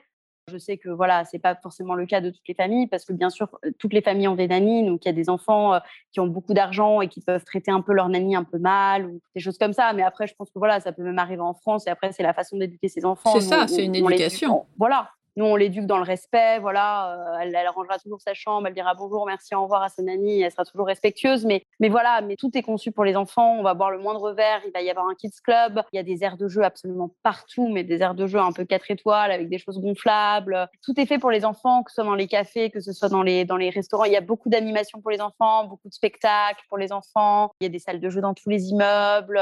[0.49, 3.12] Je sais que voilà, c'est pas forcément le cas de toutes les familles parce que
[3.12, 5.73] bien sûr, euh, toutes les familles ont des nannies, donc il y a des enfants
[5.73, 5.79] euh,
[6.13, 9.07] qui ont beaucoup d'argent et qui peuvent traiter un peu leur nanny un peu mal
[9.07, 9.91] ou des choses comme ça.
[9.91, 12.23] Mais après, je pense que voilà, ça peut même arriver en France et après, c'est
[12.23, 13.33] la façon d'éduquer ses enfants.
[13.33, 14.67] C'est ça, c'est une éducation.
[14.77, 16.58] voilà, nous, on l'éduque dans le respect.
[16.60, 20.02] Voilà, euh, elle, rangera toujours sa chambre, elle dira bonjour, merci, au revoir à sa
[20.02, 21.45] nanny, elle sera toujours respectueuse.
[21.45, 23.56] Mais, mais voilà, mais tout est conçu pour les enfants.
[23.60, 25.84] On va boire le moindre verre, il va y avoir un kids club.
[25.93, 28.52] Il y a des aires de jeu absolument partout, mais des aires de jeu un
[28.52, 30.67] peu quatre étoiles avec des choses gonflables.
[30.84, 33.10] Tout est fait pour les enfants, que ce soit dans les cafés, que ce soit
[33.10, 34.06] dans les, dans les restaurants.
[34.06, 37.52] Il y a beaucoup d'animations pour les enfants, beaucoup de spectacles pour les enfants.
[37.62, 39.39] Il y a des salles de jeu dans tous les immeubles.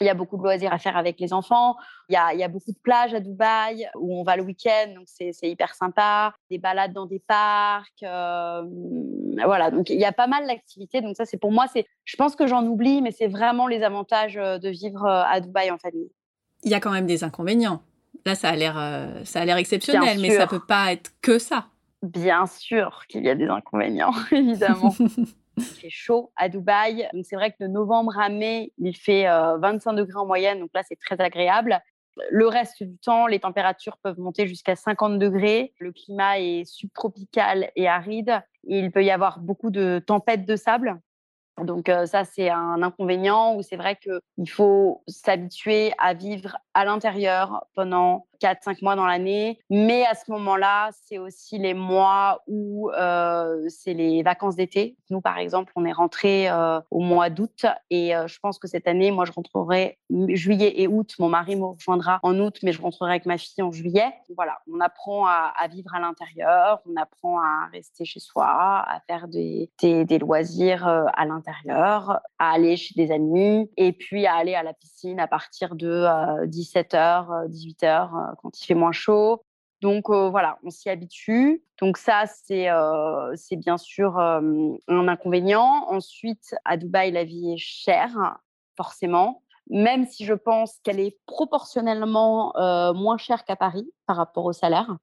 [0.00, 1.76] Il y a beaucoup de loisirs à faire avec les enfants.
[2.08, 4.42] Il y a, il y a beaucoup de plages à Dubaï où on va le
[4.42, 6.34] week-end, donc c'est hyper sympa.
[6.50, 8.02] Des balades dans des parcs.
[8.02, 8.62] Euh,
[9.44, 11.00] voilà, donc il y a pas mal d'activités.
[11.00, 13.82] Donc ça, c'est pour moi, c'est, je pense que j'en oublie, mais c'est vraiment les
[13.82, 16.10] avantages euh, de vivre euh, à Dubaï en famille.
[16.64, 17.82] Il y a quand même des inconvénients.
[18.26, 18.74] Là, ça a l'air,
[19.24, 21.66] ça a l'air exceptionnel, mais ça peut pas être que ça.
[22.02, 24.94] Bien sûr qu'il y a des inconvénients, évidemment.
[25.56, 27.08] Il fait chaud à Dubaï.
[27.22, 30.60] C'est vrai que de novembre à mai, il fait 25 euh, degrés en moyenne.
[30.60, 31.80] Donc là, c'est très agréable.
[32.30, 35.74] Le reste du temps, les températures peuvent monter jusqu'à 50 degrés.
[35.78, 38.40] Le climat est subtropical et aride.
[38.64, 41.00] il peut y avoir beaucoup de tempêtes de sable.
[41.62, 47.66] Donc ça, c'est un inconvénient où c'est vrai qu'il faut s'habituer à vivre à l'intérieur
[47.74, 49.60] pendant 4-5 mois dans l'année.
[49.70, 52.90] Mais à ce moment-là, c'est aussi les mois où
[53.68, 54.96] c'est les vacances d'été.
[55.10, 56.48] Nous, par exemple, on est rentré
[56.90, 61.14] au mois d'août et je pense que cette année, moi, je rentrerai juillet et août.
[61.20, 64.12] Mon mari me rejoindra en août, mais je rentrerai avec ma fille en juillet.
[64.34, 69.28] Voilà, on apprend à, vivre à l'intérieur, on apprend à rester chez soi, à faire
[69.28, 74.62] des, des loisirs à l'intérieur à aller chez des amis et puis à aller à
[74.62, 76.06] la piscine à partir de
[76.46, 79.44] 17h, 18h quand il fait moins chaud.
[79.80, 81.62] Donc voilà, on s'y habitue.
[81.80, 82.68] Donc ça, c'est
[83.36, 85.86] c'est bien sûr un inconvénient.
[85.88, 88.38] Ensuite, à Dubaï, la vie est chère,
[88.76, 92.52] forcément même si je pense qu'elle est proportionnellement
[92.94, 94.96] moins chère qu'à Paris par rapport au salaire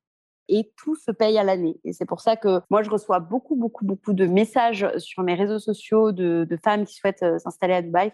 [0.52, 1.80] et tout se paye à l'année.
[1.84, 5.34] Et c'est pour ça que moi, je reçois beaucoup, beaucoup, beaucoup de messages sur mes
[5.34, 8.12] réseaux sociaux de, femmes qui souhaitent euh, s'installer à Dubaï.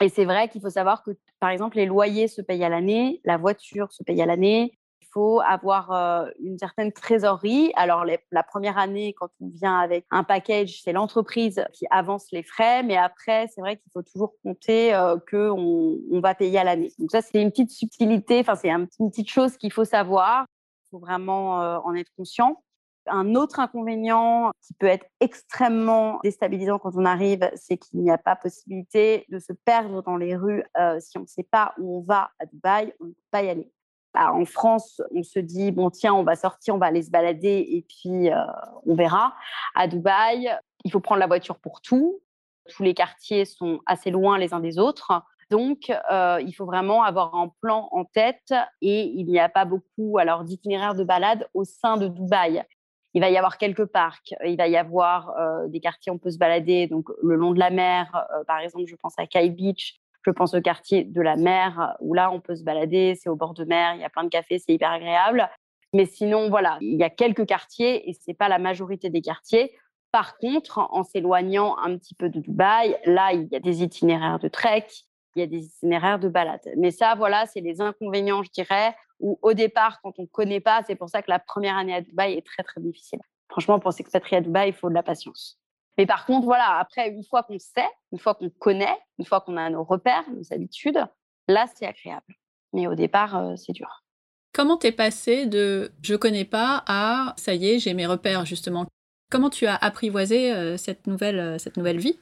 [0.00, 3.20] Et c'est vrai qu'il faut savoir que, par exemple, les loyers se payent à l'année,
[3.24, 4.78] la voiture se paye à l'année.
[5.00, 7.72] Il faut avoir euh, une certaine trésorerie.
[7.74, 12.42] Alors, la première année, quand on vient avec un package, c'est l'entreprise qui avance les
[12.42, 12.82] frais.
[12.82, 16.92] Mais après, c'est vrai qu'il faut toujours compter euh, qu'on on va payer à l'année.
[16.98, 18.40] Donc ça, c'est une petite subtilité.
[18.40, 20.44] Enfin, c'est une petite chose qu'il faut savoir.
[20.90, 22.62] Faut vraiment en être conscient.
[23.06, 28.18] Un autre inconvénient qui peut être extrêmement déstabilisant quand on arrive, c'est qu'il n'y a
[28.18, 30.62] pas possibilité de se perdre dans les rues.
[31.00, 33.48] Si on ne sait pas où on va à Dubaï, on ne peut pas y
[33.48, 33.72] aller.
[34.14, 37.10] Ah, en France, on se dit, bon, tiens, on va sortir, on va aller se
[37.10, 38.30] balader et puis
[38.84, 39.34] on verra.
[39.74, 40.50] À Dubaï,
[40.84, 42.20] il faut prendre la voiture pour tout.
[42.68, 45.12] Tous les quartiers sont assez loin les uns des autres.
[45.50, 49.64] Donc, euh, il faut vraiment avoir un plan en tête et il n'y a pas
[49.64, 52.64] beaucoup alors d'itinéraires de balade au sein de Dubaï.
[53.14, 56.18] Il va y avoir quelques parcs, il va y avoir euh, des quartiers où on
[56.18, 58.26] peut se balader, donc le long de la mer.
[58.34, 61.96] Euh, par exemple, je pense à Kai Beach, je pense au quartier de la mer
[62.00, 64.24] où là on peut se balader, c'est au bord de mer, il y a plein
[64.24, 65.48] de cafés, c'est hyper agréable.
[65.94, 69.72] Mais sinon, voilà, il y a quelques quartiers et c'est pas la majorité des quartiers.
[70.12, 74.38] Par contre, en s'éloignant un petit peu de Dubaï, là, il y a des itinéraires
[74.38, 74.86] de trek,
[75.34, 76.60] il y a des itinéraires de balade.
[76.76, 80.60] Mais ça, voilà, c'est les inconvénients, je dirais, où au départ, quand on ne connaît
[80.60, 83.20] pas, c'est pour ça que la première année à Dubaï est très, très difficile.
[83.48, 85.58] Franchement, pour s'expatrier à Dubaï, il faut de la patience.
[85.96, 89.40] Mais par contre, voilà, après, une fois qu'on sait, une fois qu'on connaît, une fois
[89.40, 91.04] qu'on a nos repères, nos habitudes,
[91.48, 92.34] là, c'est agréable.
[92.72, 94.04] Mais au départ, euh, c'est dur.
[94.52, 98.86] Comment t'es passé de je connais pas à ça y est, j'ai mes repères justement
[99.30, 102.18] Comment tu as apprivoisé euh, cette, nouvelle, euh, cette nouvelle vie?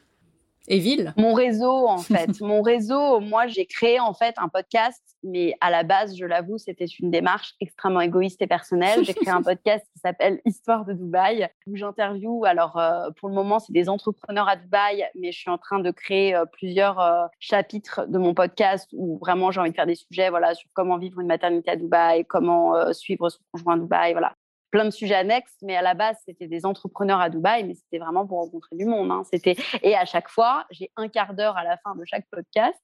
[0.69, 2.41] Et ville Mon réseau, en fait.
[2.41, 6.59] Mon réseau, moi, j'ai créé en fait un podcast, mais à la base, je l'avoue,
[6.59, 9.05] c'était une démarche extrêmement égoïste et personnelle.
[9.05, 12.45] J'ai créé un podcast qui s'appelle Histoire de Dubaï, où j'interviewe.
[12.45, 15.81] Alors, euh, pour le moment, c'est des entrepreneurs à Dubaï, mais je suis en train
[15.81, 19.87] de créer euh, plusieurs euh, chapitres de mon podcast où vraiment j'ai envie de faire
[19.87, 23.79] des sujets voilà, sur comment vivre une maternité à Dubaï, comment suivre son conjoint à
[23.79, 24.13] Dubaï.
[24.13, 24.35] Voilà
[24.77, 27.97] plein de sujets annexes, mais à la base, c'était des entrepreneurs à Dubaï, mais c'était
[27.97, 29.11] vraiment pour rencontrer du monde.
[29.11, 29.23] Hein.
[29.33, 32.79] C'était Et à chaque fois, j'ai un quart d'heure à la fin de chaque podcast.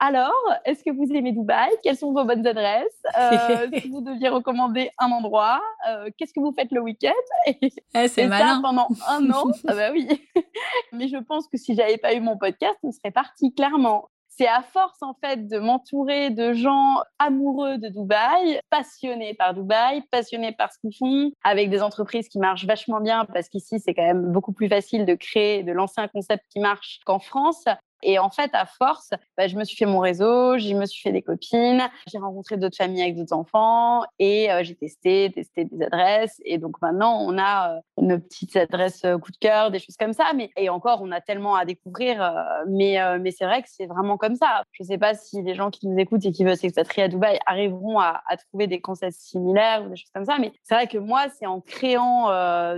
[0.00, 0.32] Alors,
[0.64, 1.70] est-ce que vous aimez Dubaï?
[1.84, 3.02] Quelles sont vos bonnes adresses?
[3.16, 7.12] Euh, Si vous deviez recommander un endroit, euh, qu'est-ce que vous faites le week-end?
[7.46, 8.56] Eh, C'est malin.
[8.56, 10.08] Ça pendant un an, ah bah oui.
[10.92, 14.46] Mais je pense que si j'avais pas eu mon podcast, on serait parti clairement c'est
[14.46, 20.52] à force en fait de m'entourer de gens amoureux de Dubaï, passionnés par Dubaï, passionnés
[20.52, 24.06] par ce qu'ils font, avec des entreprises qui marchent vachement bien parce qu'ici c'est quand
[24.06, 27.64] même beaucoup plus facile de créer, de lancer un concept qui marche qu'en France.
[28.02, 31.02] Et en fait, à force, bah, je me suis fait mon réseau, je me suis
[31.02, 35.64] fait des copines, j'ai rencontré d'autres familles avec d'autres enfants et euh, j'ai testé, testé
[35.64, 36.40] des adresses.
[36.44, 39.96] Et donc maintenant, on a euh, nos petites adresses euh, coup de cœur, des choses
[39.96, 40.32] comme ça.
[40.34, 42.18] Mais et encore, on a tellement à découvrir.
[42.68, 44.62] mais mais c'est vrai que c'est vraiment comme ça.
[44.72, 47.08] Je ne sais pas si les gens qui nous écoutent et qui veulent s'expatrier à
[47.08, 50.38] Dubaï arriveront à, à, trouver des concepts similaires ou des choses comme ça.
[50.38, 52.28] Mais c'est vrai que moi, c'est en créant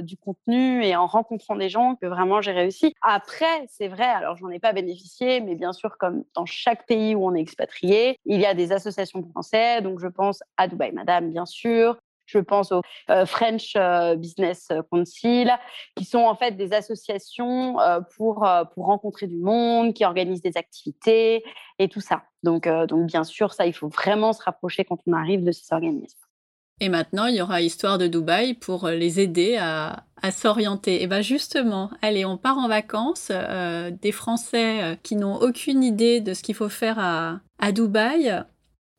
[0.00, 2.94] du contenu et en rencontrant des gens que vraiment j'ai réussi.
[3.02, 4.04] Après, c'est vrai.
[4.04, 7.40] Alors, j'en ai pas bénéficié mais bien sûr, comme dans chaque pays où on est
[7.40, 9.83] expatrié, il y a des associations françaises.
[9.83, 11.96] Donc, je pense à Dubaï Madame, bien sûr.
[12.27, 15.51] Je pense au euh, French euh, Business Council,
[15.96, 20.57] qui sont en fait des associations euh, pour, pour rencontrer du monde, qui organisent des
[20.57, 21.42] activités
[21.81, 22.23] et tout ça.
[22.44, 25.75] Donc, donc, bien sûr, ça, il faut vraiment se rapprocher quand on arrive de ces
[25.75, 26.18] organismes.
[26.81, 31.03] Et maintenant, il y aura Histoire de Dubaï pour les aider à, s'orienter.
[31.03, 33.29] Et bien justement, allez, on part en vacances.
[33.31, 37.73] Euh, des Français euh, qui n'ont aucune idée de ce qu'il faut faire à, à
[37.73, 38.43] Dubaï,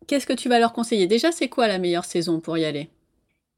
[0.08, 1.08] qu'est-ce que tu vas leur conseiller?
[1.08, 2.90] Déjà, c'est quoi la meilleure saison pour y aller?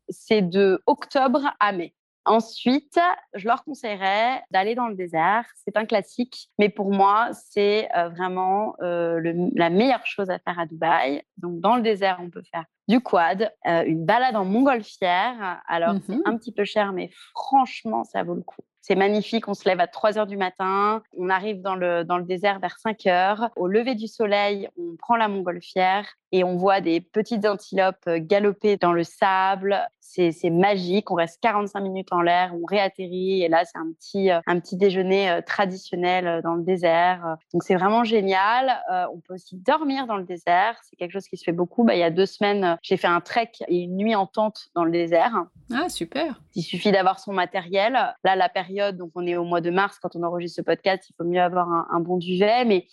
[0.10, 1.94] C'est de octobre à mai.
[2.26, 3.00] Ensuite,
[3.34, 5.46] je leur conseillerais d'aller dans le désert.
[5.56, 9.20] C'est un classique, mais pour moi, c'est euh, vraiment euh,
[9.56, 11.24] la meilleure chose à faire à Dubaï.
[11.38, 15.62] Donc, dans le désert, on peut faire du quad, euh, une balade en montgolfière.
[15.68, 16.22] Alors, c'est mhm.
[16.26, 18.62] un petit peu cher, mais franchement, ça vaut le coup.
[18.86, 22.18] C'est magnifique, on se lève à 3 heures du matin, on arrive dans le, dans
[22.18, 23.50] le désert vers 5 heures.
[23.56, 28.76] Au lever du soleil, on prend la montgolfière et on voit des petites antilopes galoper
[28.76, 29.80] dans le sable.
[30.00, 34.30] C'est magique, on reste 45 minutes en l'air, on réatterrit et là, c'est un petit,
[34.30, 37.38] euh, un petit déjeuner euh, traditionnel euh, dans le désert.
[37.52, 38.80] Donc, c'est vraiment génial.
[39.12, 41.84] on peut aussi dormir dans le désert, c'est quelque chose qui se fait beaucoup.
[41.84, 44.70] Bah, il y a deux semaines, j'ai fait un trek et une nuit en tente
[44.76, 45.46] dans le désert.
[45.74, 46.42] Ah, super.
[46.56, 47.94] Il suffit d'avoir son matériel.
[48.24, 51.08] Là, la période, donc on est au mois de mars quand on enregistre ce podcast,
[51.10, 52.88] il faut mieux avoir un, un bon duvet, mais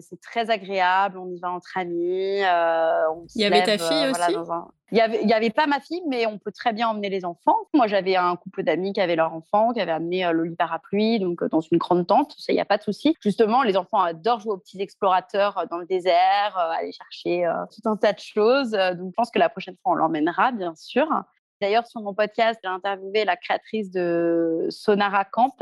[0.00, 1.18] C'est très agréable.
[1.18, 2.40] On y va entre amis.
[3.34, 4.36] il y avait ta fille aussi?
[4.90, 7.56] Il n'y avait, avait pas ma fille, mais on peut très bien emmener les enfants.
[7.74, 11.44] Moi, j'avais un couple d'amis qui avaient leur enfant, qui avaient amené Loli Parapluie, donc
[11.44, 12.34] dans une grande tente.
[12.38, 13.14] Ça, il n'y a pas de souci.
[13.20, 17.96] Justement, les enfants adorent jouer aux petits explorateurs dans le désert, aller chercher tout un
[17.96, 18.70] tas de choses.
[18.70, 21.06] Donc, je pense que la prochaine fois, on l'emmènera, bien sûr.
[21.60, 25.56] D'ailleurs, sur mon podcast, j'ai interviewé la créatrice de Sonara Camp,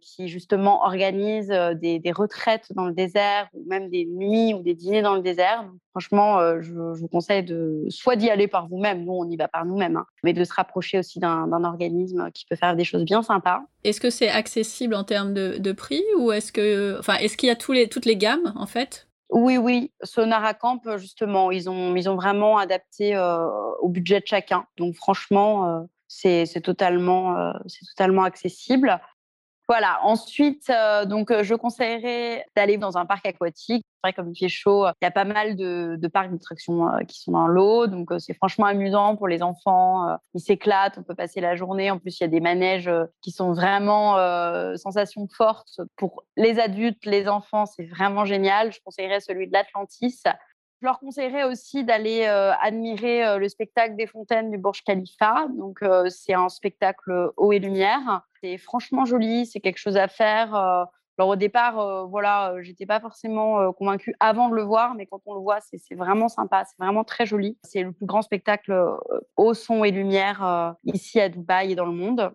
[0.00, 4.74] qui justement organise euh, des, retraites dans le désert, ou même des nuits ou des
[4.74, 5.64] dîners dans le désert.
[5.92, 9.48] franchement, euh, je, vous conseille de soit d'y aller par vous-même, nous on y va
[9.48, 13.04] par nous-mêmes, hein, mais de se rapprocher aussi d'un organisme qui peut faire des choses
[13.04, 13.62] bien sympas.
[13.84, 17.56] Est-ce que c'est accessible en termes de, prix ou est-ce enfin, est-ce qu'il y a
[17.56, 19.07] toutes les gammes en fait?
[19.30, 23.46] Oui, oui, Sonara Camp, justement, ils ont, vraiment adapté euh,
[23.80, 24.66] au budget de chacun.
[24.78, 28.98] Donc, franchement, euh, c'est totalement, euh, c'est totalement accessible.
[29.68, 30.00] Voilà.
[30.02, 33.84] Ensuite, euh, donc, euh, je conseillerais d'aller dans un parc aquatique.
[33.84, 37.00] C'est vrai, comme il fait chaud, il y a pas mal de, parcs d'attractions euh,
[37.00, 37.86] qui sont dans l'eau.
[37.86, 40.16] Donc, c'est franchement amusant pour les enfants.
[40.32, 40.96] ils s'éclatent.
[40.96, 41.90] On peut passer la journée.
[41.90, 42.90] En plus, il y a des manèges
[43.20, 44.16] qui sont vraiment
[44.76, 45.80] sensations fortes.
[45.96, 48.72] Pour les adultes, les enfants, c'est vraiment génial.
[48.72, 50.22] Je conseillerais celui de l'Atlantis.
[50.80, 55.48] Je leur conseillerais aussi d'aller euh, admirer euh, le spectacle des fontaines du Burj Khalifa.
[55.56, 58.22] Donc, euh, c'est un spectacle haut et lumière.
[58.42, 60.54] C'est franchement joli, c'est quelque chose à faire.
[60.54, 65.34] Alors, au départ, voilà, j'étais pas forcément convaincue avant de le voir, mais quand on
[65.34, 67.58] le voit, c'est vraiment sympa, c'est vraiment très joli.
[67.64, 68.72] C'est le plus grand spectacle
[69.36, 72.30] au son et lumière ici à Dubaï et dans le monde.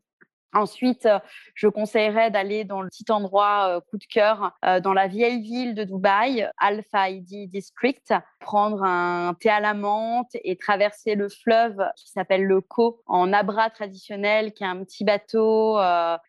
[0.53, 1.19] Ensuite, euh,
[1.55, 5.41] je conseillerais d'aller dans le petit endroit euh, coup de cœur euh, dans la vieille
[5.41, 11.27] ville de Dubaï, Al Faidi District, prendre un thé à la menthe et traverser le
[11.29, 15.79] fleuve qui s'appelle le Ko en abra traditionnel, qui est un petit bateau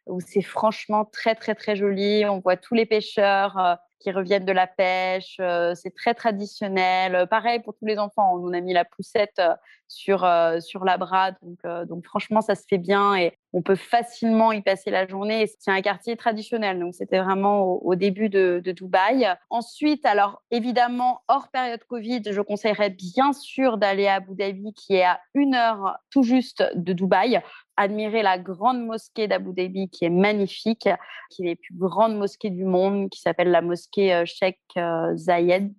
[0.07, 2.25] où c'est franchement très très très joli.
[2.27, 5.41] On voit tous les pêcheurs qui reviennent de la pêche.
[5.75, 7.27] c'est très traditionnel.
[7.29, 8.35] Pareil pour tous les enfants.
[8.37, 9.41] On a mis la poussette
[9.89, 10.27] sur,
[10.61, 10.99] sur la.
[11.43, 15.47] Donc, donc, franchement, ça se fait bien et on peut facilement y passer la journée.
[15.61, 16.81] C'est un quartier traditionnel.
[16.81, 19.33] Donc, c'était vraiment au, début de, de, Dubaï.
[19.49, 24.97] Ensuite, alors évidemment, hors période Covid, je conseillerais bien sûr d'aller à Abu Dhabi, qui
[24.97, 27.41] est à une heure tout juste de Dubaï
[27.77, 30.89] admirer la grande mosquée d'Abu Dhabi qui est magnifique,
[31.31, 35.17] qui est la plus grande mosquée du monde, qui s'appelle la mosquée euh, Sheikh euh,
[35.17, 35.77] Zayed.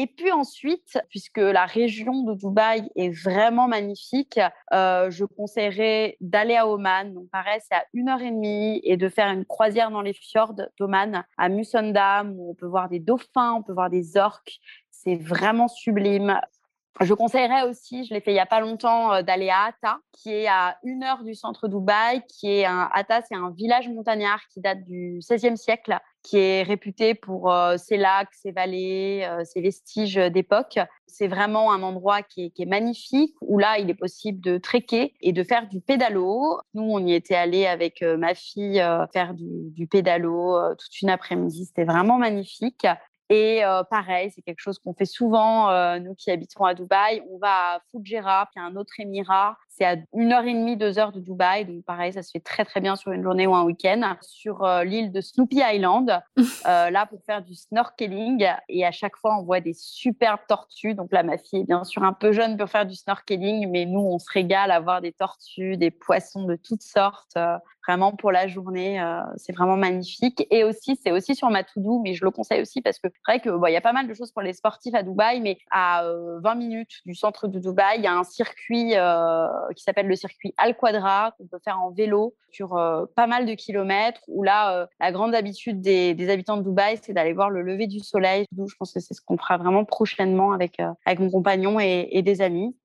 [0.00, 4.38] Et puis ensuite, puisque la région de Dubaï est vraiment magnifique,
[4.72, 7.12] euh, je conseillerais d'aller à Oman.
[7.12, 10.12] Donc pareil, c'est à une heure et demie et de faire une croisière dans les
[10.12, 14.60] fjords d'Oman à Musandam où on peut voir des dauphins, on peut voir des orques.
[14.92, 16.40] C'est vraiment sublime.
[17.00, 19.98] Je conseillerais aussi, je l'ai fait il y a pas longtemps, euh, d'aller à Atta,
[20.12, 23.88] qui est à une heure du centre Dubaï, qui est un Atta, c'est un village
[23.88, 29.24] montagnard qui date du XVIe siècle, qui est réputé pour euh, ses lacs, ses vallées,
[29.30, 30.80] euh, ses vestiges d'époque.
[31.06, 35.32] C'est vraiment un endroit qui est, magnifique, où là, il est possible de trekker et
[35.32, 36.60] de faire du pédalo.
[36.74, 41.64] Nous, on y était allé avec ma fille faire du, du pédalo toute une après-midi.
[41.64, 42.86] C'était vraiment magnifique.
[43.30, 47.22] Et euh, pareil, c'est quelque chose qu'on fait souvent, euh, nous qui habitons à Dubaï.
[47.30, 49.56] On va à Fujairah, qui est un autre émirat.
[49.68, 51.66] C'est à une heure et demie, deux heures de Dubaï.
[51.66, 54.16] Donc pareil, ça se fait très très bien sur une journée ou un week-end.
[54.22, 56.22] Sur euh, l'île de Snoopy Island,
[56.64, 58.46] là pour faire du snorkeling.
[58.70, 60.94] Et à chaque fois, on voit des superbes tortues.
[60.94, 63.84] Donc là, ma fille est bien sûr un peu jeune pour faire du snorkeling, mais
[63.84, 67.36] nous, on se régale à voir des tortues, des poissons de toutes sortes
[67.88, 69.00] vraiment pour la journée.
[69.00, 70.46] Euh, c'est vraiment magnifique.
[70.50, 73.20] Et aussi, c'est aussi sur ma to-do, mais je le conseille aussi parce que c'est
[73.26, 75.58] vrai qu'il il y a pas mal de choses pour les sportifs à Dubaï, mais
[75.70, 79.82] à 20 euh, minutes du centre de Dubaï, il y a un circuit euh, qui
[79.82, 82.70] s'appelle le circuit Al Quadra qu'on peut faire en vélo sur
[83.14, 84.20] pas mal de kilomètres.
[84.28, 88.00] Où là, la grande habitude des, habitants de Dubaï, c'est d'aller voir le lever du
[88.00, 88.46] soleil.
[88.52, 92.22] je pense que c'est ce qu'on fera vraiment prochainement avec avec mon compagnon et, et
[92.22, 92.76] des amis.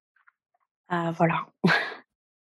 [0.89, 1.45] voilà.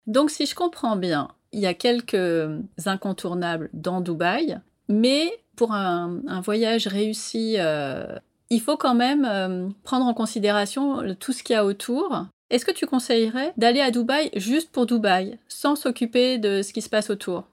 [0.06, 2.50] Donc, si je comprends bien, il y a quelques
[2.86, 8.16] incontournables dans Dubaï, mais pour un, voyage réussi, euh,
[8.50, 12.26] il faut quand même euh, prendre en considération tout ce qu'il y a autour.
[12.50, 16.80] Est-ce que tu conseillerais d'aller à Dubaï juste pour Dubaï, sans s'occuper de ce qui
[16.80, 17.44] se passe autour?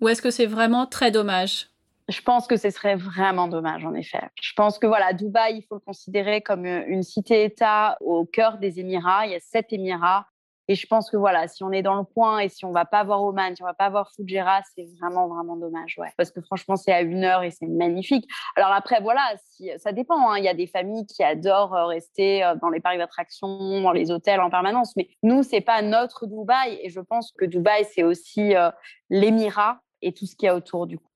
[0.00, 1.68] Ou est-ce que c'est vraiment très dommage?
[2.08, 4.20] Je pense que ce serait vraiment dommage, en effet.
[4.42, 8.78] Je pense que voilà, Dubaï, il faut le considérer comme une cité-État au cœur des
[8.78, 9.26] Émirats.
[9.26, 10.26] Il y a sept Émirats.
[10.66, 12.86] Et je pense que voilà, si on est dans le coin et si on va
[12.86, 16.08] pas voir Oman, si on va pas voir Fujairah, c'est vraiment vraiment dommage, ouais.
[16.16, 18.26] Parce que franchement, c'est à une heure et c'est magnifique.
[18.56, 19.34] Alors après, voilà,
[19.76, 20.30] ça dépend.
[20.30, 20.38] Hein.
[20.38, 23.92] Il y a des familles qui adorent euh, rester euh, dans les parcs d'attractions, dans
[23.92, 24.96] les hôtels en permanence.
[24.96, 26.78] Mais nous, c'est pas notre Dubaï.
[26.82, 28.70] Et je pense que Dubaï, c'est aussi euh,
[29.10, 31.10] l'émirat et tout ce qu'il y a autour du coup.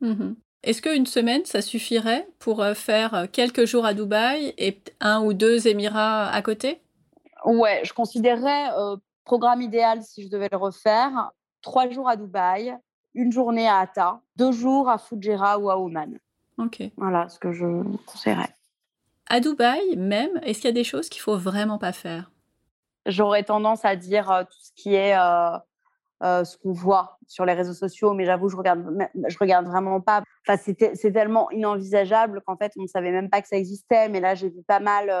[0.00, 5.34] Mmh Est-ce qu'une semaine, ça suffirait pour faire quelques jours à Dubaï et un ou
[5.34, 6.80] deux Émirats à côté?
[7.44, 8.70] Ouais, je considérerais
[9.24, 11.32] programme idéal si je devais le refaire.
[11.62, 12.76] Trois jours à Dubaï,
[13.14, 16.18] une journée à Atta, deux jours à Fujairah ou à Oman.
[16.58, 16.82] Ok.
[16.96, 17.66] Voilà ce que je
[18.06, 18.54] conseillerais.
[19.28, 22.30] À Dubaï même, est-ce qu'il y a des choses qu'il faut vraiment pas faire?
[23.06, 25.56] J'aurais tendance à dire euh, tout ce qui est euh,
[26.24, 28.82] euh, ce qu'on voit sur les réseaux sociaux, mais j'avoue, je regarde,
[29.28, 30.22] je regarde vraiment pas.
[30.46, 34.08] Enfin, c'est tellement inenvisageable qu'en fait, on ne savait même pas que ça existait.
[34.08, 35.12] Mais là, j'ai vu pas mal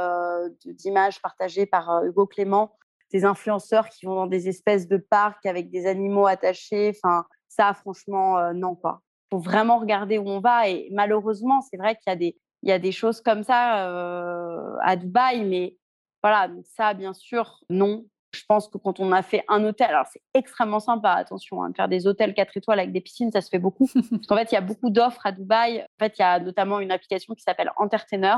[0.64, 2.76] d'images partagées par Hugo Clément,
[3.12, 6.92] des influenceurs qui vont dans des espèces de parcs avec des animaux attachés.
[6.96, 9.00] Enfin, ça, franchement, non, quoi.
[9.30, 10.68] Faut vraiment regarder où on va.
[10.68, 14.96] Et malheureusement, c'est vrai qu'il y a des, y a des choses comme ça à
[14.96, 15.76] Dubaï, mais
[16.22, 18.06] voilà, ça, bien sûr, non.
[18.34, 21.72] Je pense que quand on a fait un hôtel, alors c'est extrêmement sympa, attention, hein,
[21.74, 23.88] faire des hôtels 4 étoiles avec des piscines, ça se fait beaucoup.
[24.10, 25.82] Parce qu'en fait, il y a beaucoup d'offres à Dubaï.
[25.82, 28.36] En fait, il y a notamment une application qui s'appelle Entertainer,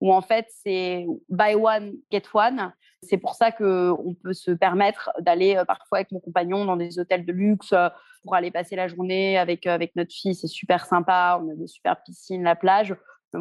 [0.00, 2.72] où en fait, c'est buy one, get one.
[3.02, 7.24] C'est pour ça qu'on peut se permettre d'aller parfois avec mon compagnon dans des hôtels
[7.24, 7.74] de luxe
[8.22, 10.34] pour aller passer la journée avec, avec notre fille.
[10.34, 11.40] C'est super sympa.
[11.42, 12.96] On a des super piscines, la plage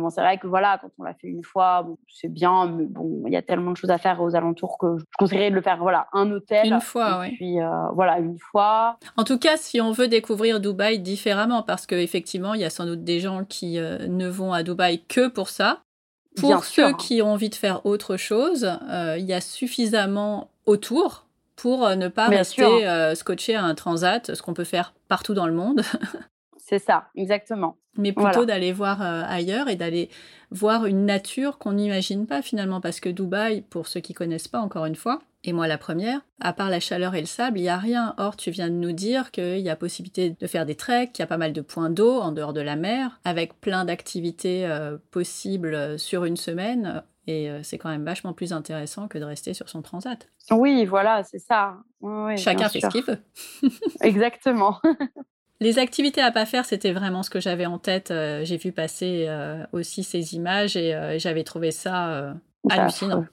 [0.09, 3.33] c'est vrai que voilà, quand on l'a fait une fois, c'est bien, mais bon, il
[3.33, 5.77] y a tellement de choses à faire aux alentours que je conseillerais de le faire,
[5.77, 6.67] voilà, un hôtel.
[6.67, 7.35] Une fois, oui.
[7.35, 8.97] Puis euh, voilà, une fois.
[9.17, 12.85] En tout cas, si on veut découvrir Dubaï différemment, parce qu'effectivement, il y a sans
[12.85, 15.81] doute des gens qui euh, ne vont à Dubaï que pour ça.
[16.37, 21.27] Pour ceux qui ont envie de faire autre chose, euh, il y a suffisamment autour
[21.55, 25.53] pour ne pas rester scotché à un transat, ce qu'on peut faire partout dans le
[25.53, 25.81] monde.
[26.67, 27.77] C'est ça, exactement.
[27.95, 30.09] Mais plutôt d'aller voir euh, ailleurs et d'aller
[30.49, 34.59] voir une nature qu'on n'imagine pas finalement, parce que Dubaï, pour ceux qui connaissent pas
[34.59, 37.63] encore une fois, et moi la première, à part la chaleur et le sable, il
[37.63, 38.15] n'y a rien.
[38.17, 41.21] Or, tu viens de nous dire qu'il y a possibilité de faire des treks, qu'il
[41.21, 44.65] y a pas mal de points d'eau en dehors de la mer, avec plein d'activités
[44.65, 47.03] euh, possibles euh, sur une semaine.
[47.27, 50.29] Et c'est quand même vachement plus intéressant que de rester sur son transat.
[50.51, 51.77] Oui, voilà, c'est ça.
[52.37, 53.17] Chacun fait ce qu'il veut.
[54.01, 54.79] Exactement.
[55.61, 58.11] Les activités à pas faire, c'était vraiment ce que j'avais en tête.
[58.11, 62.35] Euh, j'ai vu passer euh, aussi ces images et euh, j'avais trouvé ça
[62.69, 63.25] hallucinant.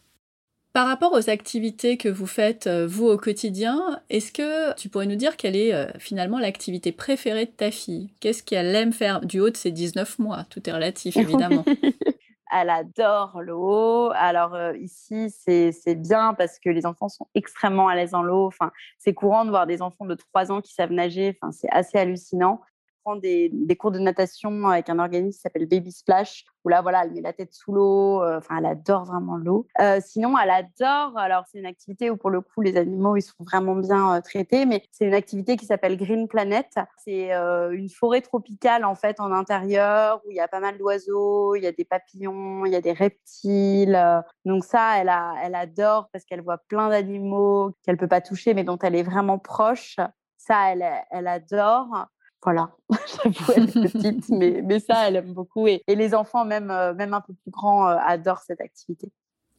[0.73, 5.17] Par rapport aux activités que vous faites, vous, au quotidien, est-ce que tu pourrais nous
[5.17, 8.09] dire quelle est finalement l'activité préférée de ta fille?
[8.21, 10.47] Qu'est-ce qu'elle aime faire du haut de ses 19 mois?
[10.49, 11.67] Tout est relatif, évidemment.
[12.53, 14.11] elle adore l'eau.
[14.15, 18.47] Alors euh, ici, c'est bien parce que les enfants sont extrêmement à l'aise dans l'eau.
[18.47, 21.39] Enfin, c'est courant de voir des enfants de 3 ans qui savent nager.
[21.41, 22.61] Enfin, c'est assez hallucinant
[23.05, 27.05] prend des, cours de natation avec un organisme qui s'appelle Baby Splash, où là, voilà,
[27.05, 28.23] elle met la tête sous l'eau.
[28.23, 29.67] Euh, enfin, elle adore vraiment l'eau.
[29.81, 31.17] Euh, sinon, elle adore.
[31.19, 34.21] Alors, c'est une activité où, pour le coup, les animaux, ils sont vraiment bien euh,
[34.21, 36.67] traités, mais c'est une activité qui s'appelle Green Planet.
[36.99, 41.55] C'est une forêt tropicale, en fait, en intérieur, où il y a pas mal d'oiseaux,
[41.57, 43.99] il y a des papillons, il y a des reptiles.
[44.45, 48.55] Donc, ça, elle, a, elle adore parce qu'elle voit plein d'animaux qu'elle peut pas toucher,
[48.55, 49.97] mais dont elle est vraiment proche.
[50.37, 52.09] Ça, elle, elle adore.
[52.45, 55.69] Voilà, j'avoue, elle est petite, mais, mais, ça, elle aime beaucoup.
[55.69, 59.09] Et, les enfants, même, euh, même un peu plus grands, euh, adorent cette activité.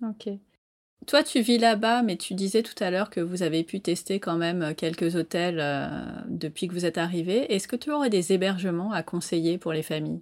[0.02, 0.30] Ok.
[1.08, 4.20] Toi, tu vis là-bas, mais tu disais tout à l'heure que vous avez pu tester
[4.20, 5.64] quand même euh, quelques hôtels
[6.28, 7.54] depuis que vous êtes arrivé.
[7.54, 10.22] Est-ce que tu aurais des hébergements à conseiller pour les familles?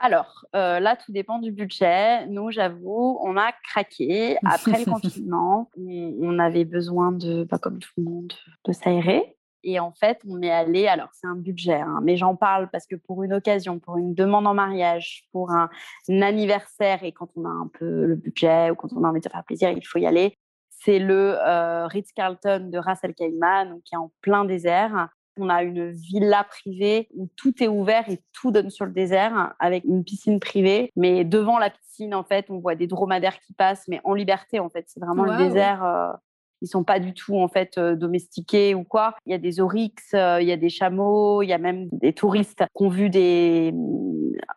[0.00, 2.26] Alors, là, tout dépend du budget.
[2.26, 4.36] Nous, j'avoue, on a craqué.
[4.44, 8.32] Après le confinement, on, avait besoin de, bah, comme tout le monde,
[8.64, 9.36] de s'aérer.
[9.64, 12.86] Et en fait, on est allé, alors c'est un budget, hein, mais j'en parle parce
[12.86, 15.70] que pour une occasion, pour une demande en mariage, pour un,
[16.08, 19.28] anniversaire, et quand on a un peu le budget ou quand on a envie de
[19.28, 20.36] faire plaisir, il faut y aller.
[20.70, 25.08] C'est le euh, Ritz-Carlton de Ras Al Khaimah, qui est en plein désert.
[25.38, 29.54] On a une villa privée où tout est ouvert et tout donne sur le désert
[29.60, 30.90] avec une piscine privée.
[30.96, 34.58] Mais devant la piscine, en fait, on voit des dromadaires qui passent, mais en liberté,
[34.58, 34.84] en fait.
[34.88, 35.84] C'est vraiment le désert.
[35.84, 36.12] Euh,
[36.62, 39.14] ils sont pas du tout en fait euh, domestiqués ou quoi.
[39.26, 41.88] Il y a des oryx, euh, il y a des chameaux, il y a même
[41.90, 43.74] des touristes qui ont vu des,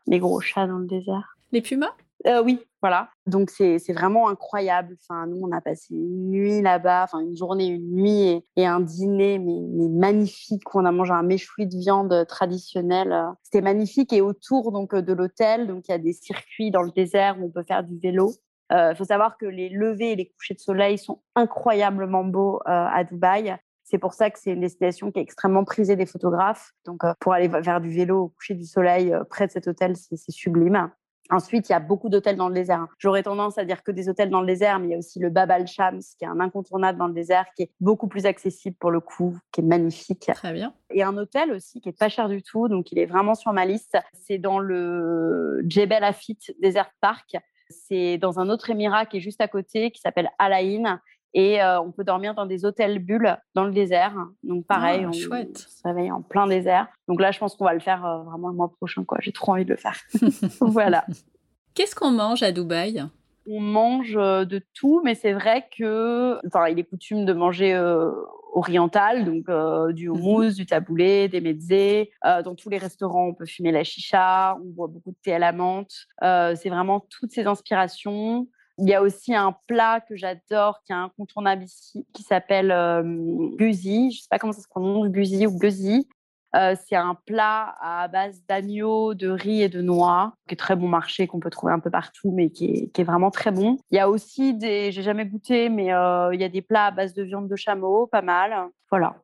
[0.08, 1.36] des gros chats dans le désert.
[1.52, 1.94] Les pumas?
[2.28, 3.10] Euh, Oui, voilà.
[3.28, 4.96] Donc c'est vraiment incroyable.
[5.02, 8.80] Enfin, nous, on a passé une nuit là-bas, enfin une journée, une nuit et, un
[8.80, 10.64] dîner, mais, mais, magnifique.
[10.76, 13.16] On a mangé un méchoui de viande traditionnel.
[13.44, 14.14] C'était magnifique.
[14.14, 17.48] Et autour donc de l'hôtel, donc il y a des circuits dans le désert où
[17.48, 18.32] on peut faire du vélo.
[18.72, 22.58] Il euh, faut savoir que les levées et les couchers de soleil sont incroyablement beaux
[22.68, 23.56] euh, à Dubaï.
[23.84, 26.72] C'est pour ça que c'est une destination qui est extrêmement prisée des photographes.
[26.86, 29.96] Donc, euh, pour aller faire du vélo au coucher du soleil près de cet hôtel,
[29.96, 30.90] c'est sublime.
[31.32, 32.82] Ensuite, il y a beaucoup d'hôtels dans le désert.
[32.82, 32.90] Hein.
[33.00, 35.20] J'aurais tendance à dire que des hôtels dans le désert, mais il y a aussi
[35.20, 38.76] le Bab al-Shams, qui est un incontournable dans le désert, qui est beaucoup plus accessible
[38.80, 40.30] pour le coup, qui est magnifique.
[40.34, 40.74] Très bien.
[40.92, 43.54] Et un hôtel aussi qui est pas cher du tout, donc il est vraiment sur
[43.54, 43.98] ma liste.
[44.14, 47.38] C'est dans le Jebel Afit Desert Park.
[47.70, 51.00] C'est dans un autre émirat qui est juste à côté, qui s'appelle Alain.
[51.34, 54.16] Et euh, on peut dormir dans des hôtels bulles dans le désert.
[54.44, 55.58] Donc pareil, ah, on, chouette.
[55.58, 56.88] se réveille en plein désert.
[57.10, 59.04] Donc là, je pense qu'on va le faire euh, vraiment le mois prochain.
[59.04, 59.18] Quoi.
[59.22, 60.00] J'ai trop envie de le faire.
[60.62, 61.06] voilà.
[61.74, 63.04] Qu'est-ce qu'on mange à Dubaï?
[63.50, 67.74] On mange euh, de tout, mais c'est vrai que, enfin, il est coutume de manger
[68.56, 69.46] oriental, donc
[69.94, 70.16] du mhm.
[70.16, 72.12] houmous, du taboulé, des mezzés.
[72.24, 75.40] dans tous les restaurants, on peut fumer la chicha, on boit beaucoup de thé à
[75.40, 76.08] la menthe.
[76.22, 78.48] c'est vraiment toutes ces inspirations.
[78.78, 83.04] Il y a aussi un plat que j'adore, qui est incontournable ici, qui s'appelle euh,
[83.58, 84.12] guzi.
[84.12, 86.08] Je ne sais pas comment ça se prononce, guzi ou guzi.
[86.56, 90.76] Euh, c'est un plat à base d'agneau, de riz et de noix, qui est très
[90.76, 93.78] bon marché, qu'on peut trouver un peu partout, mais qui est, vraiment très bon.
[93.92, 96.88] Il y a aussi des, j'ai jamais goûté, mais euh, il y a des plats
[96.88, 98.70] à base de viande de chameau, pas mal.
[98.90, 99.16] Voilà.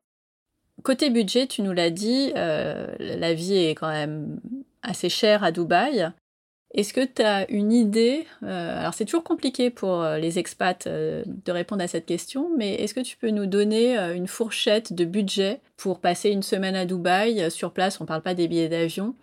[0.82, 4.40] Côté budget, tu nous l'as dit, la vie est quand même
[4.82, 6.12] assez chère à Dubaï.
[6.74, 10.86] Est-ce que tu as une idée euh, Alors c'est toujours compliqué pour euh, les expats
[10.86, 14.94] euh, de répondre à cette question, mais est-ce que tu peux nous donner une fourchette
[14.94, 18.48] de budget pour passer une semaine à Dubaï sur place On ne parle pas des
[18.48, 19.14] billets d'avion,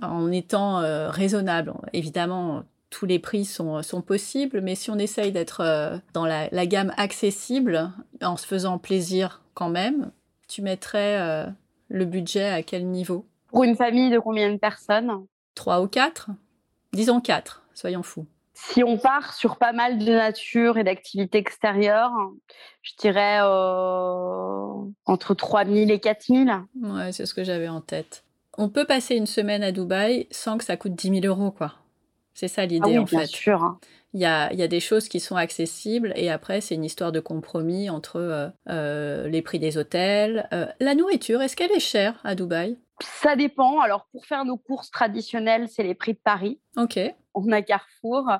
[0.00, 0.78] en étant
[1.10, 1.74] raisonnable?
[1.92, 6.92] Évidemment, tous les prix sont, possibles, mais si on essaye d'être dans la, la, gamme
[6.96, 7.90] accessible,
[8.22, 10.10] en se faisant plaisir quand même,
[10.48, 11.46] tu mettrais
[11.88, 13.26] le budget à quel niveau?
[13.48, 15.26] Pour une famille de combien de personnes?
[15.54, 16.30] Trois ou quatre?
[16.94, 18.26] Disons quatre, soyons fous.
[18.54, 22.12] Si on part sur pas mal de nature et d'activités extérieures,
[22.82, 24.68] je dirais euh,
[25.04, 26.52] entre 3000 et 4000.
[26.80, 28.22] Ouais, c'est ce que j'avais en tête.
[28.56, 31.74] On peut passer une semaine à Dubaï sans que ça coûte 10 000 euros, quoi.
[32.32, 33.26] C'est ça l'idée, ah oui, en bien fait.
[33.26, 33.78] sûr.
[34.12, 37.10] Il y a, y a, des choses qui sont accessibles et après, c'est une histoire
[37.10, 40.48] de compromis entre euh, euh, les prix des hôtels.
[40.78, 42.78] la nourriture, est-ce qu'elle est chère à Dubaï?
[43.00, 43.80] Ça dépend.
[43.80, 46.60] Alors, pour faire nos courses traditionnelles, c'est les prix de Paris.
[46.76, 46.98] OK.
[47.34, 48.30] On a Carrefour.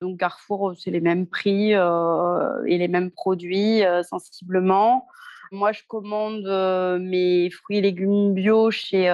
[0.00, 5.08] Donc, Carrefour, c'est les mêmes prix euh, et les mêmes produits euh, sensiblement.
[5.50, 9.10] Moi, je commande euh, mes fruits et légumes bio chez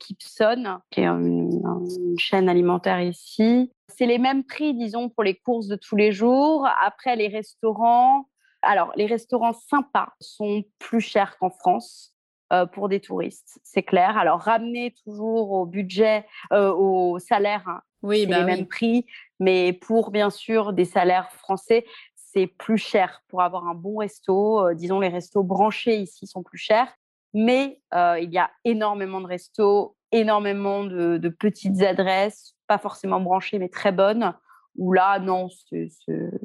[0.00, 1.62] Kipson, qui est une,
[1.98, 3.70] une, chaîne alimentaire ici.
[3.88, 6.66] C'est les mêmes prix, disons, pour les courses de tous les jours.
[6.82, 8.26] Après, les restaurants.
[8.62, 12.11] Alors, les restaurants sympas sont plus chers qu'en France.
[12.52, 14.18] Euh, pour des touristes, c'est clair.
[14.18, 19.06] Alors ramener toujours au budget, euh, au salaire, hein, oui, bah les mêmes prix,
[19.40, 24.66] mais pour bien sûr des salaires français, c'est plus cher pour avoir un bon resto.
[24.66, 26.92] Euh, disons les restos branchés ici sont plus chers,
[27.32, 33.70] mais il y a énormément de restos, énormément de, petites adresses, pas forcément branchées mais
[33.70, 34.34] très bonnes.
[34.76, 35.48] Où là, non,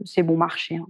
[0.06, 0.78] c'est bon marché.
[0.78, 0.88] Hein,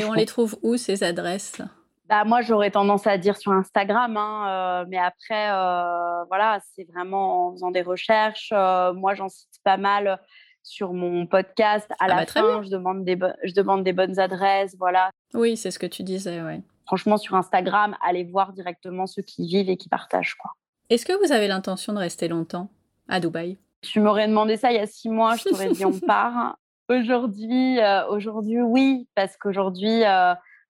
[0.00, 1.60] Et on les trouve où ces adresses?
[2.08, 6.84] Bah, moi, j'aurais tendance à dire sur Instagram, hein, euh, mais après, euh, voilà, c'est
[6.84, 8.50] vraiment en faisant des recherches.
[8.52, 10.20] Euh, moi, j'en cite pas mal
[10.62, 11.90] sur mon podcast.
[11.92, 15.10] À ah la bah, fin, je demande, des je demande des bonnes adresses, voilà.
[15.34, 16.62] Oui, c'est ce que tu disais, oui.
[16.86, 20.52] Franchement, sur Instagram, allez voir directement ceux qui vivent et qui partagent, quoi.
[20.88, 22.68] Est-ce que vous avez l'intention de rester longtemps
[23.08, 23.58] à Dubaï?
[23.82, 26.56] Tu m'aurais demandé ça il y a six mois, je t'aurais dit on part.
[26.88, 30.04] Aujourd'hui, aujourd'hui, oui, parce qu'aujourd'hui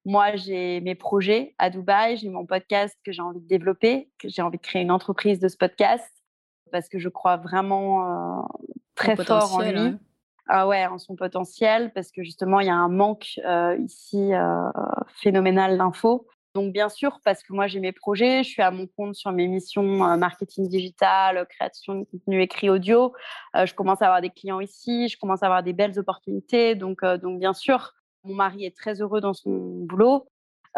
[0.06, 4.28] moi, j'ai mes projets à Dubaï, j'ai mon podcast que j'ai envie de développer, que
[4.28, 6.08] j'ai envie de créer une entreprise de ce podcast
[6.70, 8.42] parce que je crois vraiment euh,
[8.94, 9.96] très fort en lui.
[10.48, 14.32] Ah ouais, en son potentiel, parce que justement, il y a un manque euh, ici
[14.32, 14.70] euh,
[15.08, 16.28] phénoménal d'infos.
[16.54, 19.32] Donc, bien sûr, parce que moi, j'ai mes projets, je suis à mon compte sur
[19.32, 23.12] mes missions marketing digital, création de contenu écrit audio.
[23.54, 26.76] je commence à avoir des clients ici, je commence à avoir des belles opportunités.
[26.76, 27.92] Donc, donc bien sûr,
[28.26, 30.26] mon mari est très heureux dans son boulot.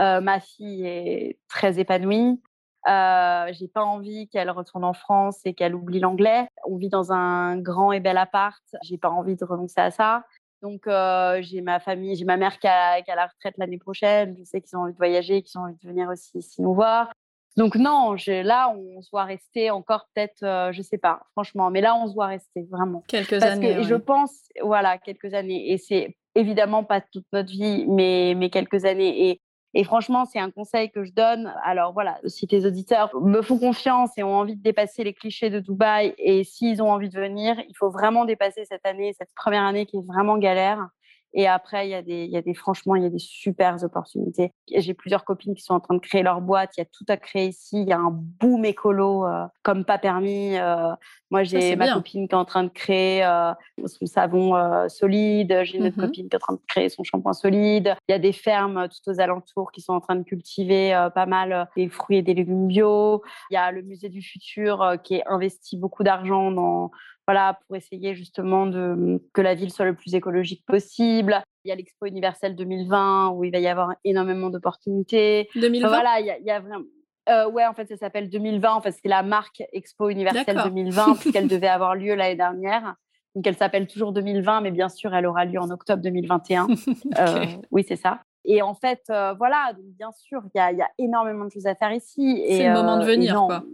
[0.00, 2.40] Euh, ma fille est très épanouie.
[2.88, 6.48] Euh, j'ai pas envie qu'elle retourne en France et qu'elle oublie l'anglais.
[6.66, 8.62] On vit dans un grand et bel appart.
[8.82, 10.24] J'ai pas envie de renoncer à ça.
[10.62, 14.36] Donc euh, j'ai ma famille, j'ai ma mère qui a, la retraite l'année prochaine.
[14.38, 16.74] Je sais qu'ils ont envie de voyager, qu'ils ont envie de venir aussi ici nous
[16.74, 17.12] voir.
[17.56, 21.70] Donc non, là on se voit rester encore peut-être, euh, je sais pas, franchement.
[21.70, 23.02] Mais là on se voit rester vraiment.
[23.08, 23.76] Quelques années.
[23.76, 25.72] Que, Je pense, voilà, quelques années.
[25.72, 29.30] Et c'est évidemment pas toute notre vie, mais, mais quelques années.
[29.30, 29.40] Et,
[29.74, 31.52] et franchement, c'est un conseil que je donne.
[31.64, 35.50] Alors voilà, si tes auditeurs me font confiance et ont envie de dépasser les clichés
[35.50, 39.34] de Dubaï, et s'ils ont envie de venir, il faut vraiment dépasser cette année, cette
[39.34, 40.88] première année qui est vraiment galère.
[41.34, 43.18] Et après, il y a des, il y a des, franchement, il y a des
[43.18, 44.52] super opportunités.
[44.74, 46.70] J'ai plusieurs copines qui sont en train de créer leur boîte.
[46.76, 47.82] Il y a tout à créer ici.
[47.82, 50.56] Il y a un boom écolo euh, comme pas permis.
[50.56, 50.92] Euh.
[51.30, 53.52] moi, j'ai ma copine qui est en train de créer euh,
[53.84, 55.60] son savon solide.
[55.64, 57.94] J'ai une autre mmh copine qui est en train de créer son shampoing solide.
[58.08, 61.26] Il y a des fermes tout aux alentours qui sont en train de cultiver pas
[61.26, 63.22] mal des fruits et des légumes bio.
[63.50, 66.90] Il y a le musée du futur qui a investi beaucoup d'argent dans
[67.28, 71.42] voilà, pour essayer justement de, que la ville soit le plus écologique possible.
[71.62, 75.46] Il y a l'Expo universelle 2020 où il va y avoir énormément d'opportunités.
[75.54, 76.86] 2020 Voilà, il y, a, vraiment...
[77.28, 78.72] Euh, ouais, en fait, ça s'appelle 2020.
[78.72, 82.94] En fait, c'est la marque Expo universelle 2020 puisqu'elle devait avoir lieu l'année dernière.
[83.34, 86.66] Donc, elle s'appelle toujours 2020, mais bien sûr, elle aura lieu en octobre 2021.
[87.18, 88.22] Euh, oui, c'est ça.
[88.46, 91.74] Et en fait, euh, voilà, donc bien sûr, il y, a, énormément de choses à
[91.74, 92.42] faire ici.
[92.48, 93.64] C'est le moment de venir, quoi.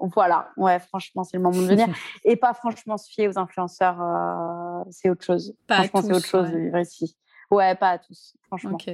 [0.00, 1.88] Voilà, ouais, franchement, c'est le moment de venir.
[2.24, 5.54] et pas franchement se fier aux influenceurs, euh, c'est autre chose.
[5.66, 6.64] Pas franchement, c'est autre chose ouais.
[6.64, 7.16] vivre ici.
[7.50, 8.74] Ouais, pas à tous, franchement.
[8.74, 8.90] Ok.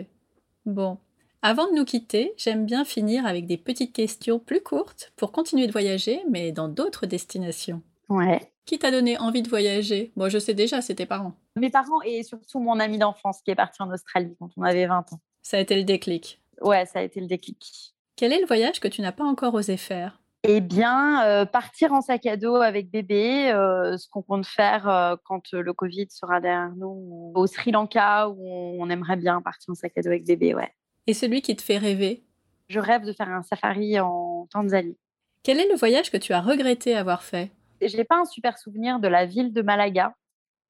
[0.65, 0.99] Bon.
[1.43, 5.67] Avant de nous quitter, j'aime bien finir avec des petites questions plus courtes pour continuer
[5.67, 7.83] de voyager, mais dans d'autres destinations.
[8.09, 8.53] Ouais.
[8.65, 10.13] Qui t'a donné envie de voyager?
[10.17, 11.35] Moi, je sais déjà, c'est tes parents.
[11.55, 14.87] Mes parents et surtout mon ami d'enfance qui est parti en Australie quand on avait
[14.87, 15.21] 20 ans.
[15.43, 16.41] Ça a été le déclic.
[16.61, 17.95] Ouais, ça a été le déclic.
[18.17, 20.21] Quel est le voyage que tu n'as pas encore osé faire?
[20.43, 24.89] Eh bien, euh, partir en sac à dos avec bébé, euh, ce qu'on compte faire
[24.89, 29.70] euh, quand le Covid sera derrière nous, au Sri Lanka, où on aimerait bien partir
[29.70, 30.72] en sac à dos avec bébé, ouais.
[31.07, 32.24] Et celui qui te fait rêver?
[32.68, 34.99] Je rêve de faire un safari en Tanzanie.
[35.43, 37.51] Quel est le voyage que tu as regretté avoir fait?
[37.80, 40.14] J'ai pas un super souvenir de la ville de Malaga,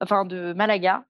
[0.01, 1.05] enfin de Malaga,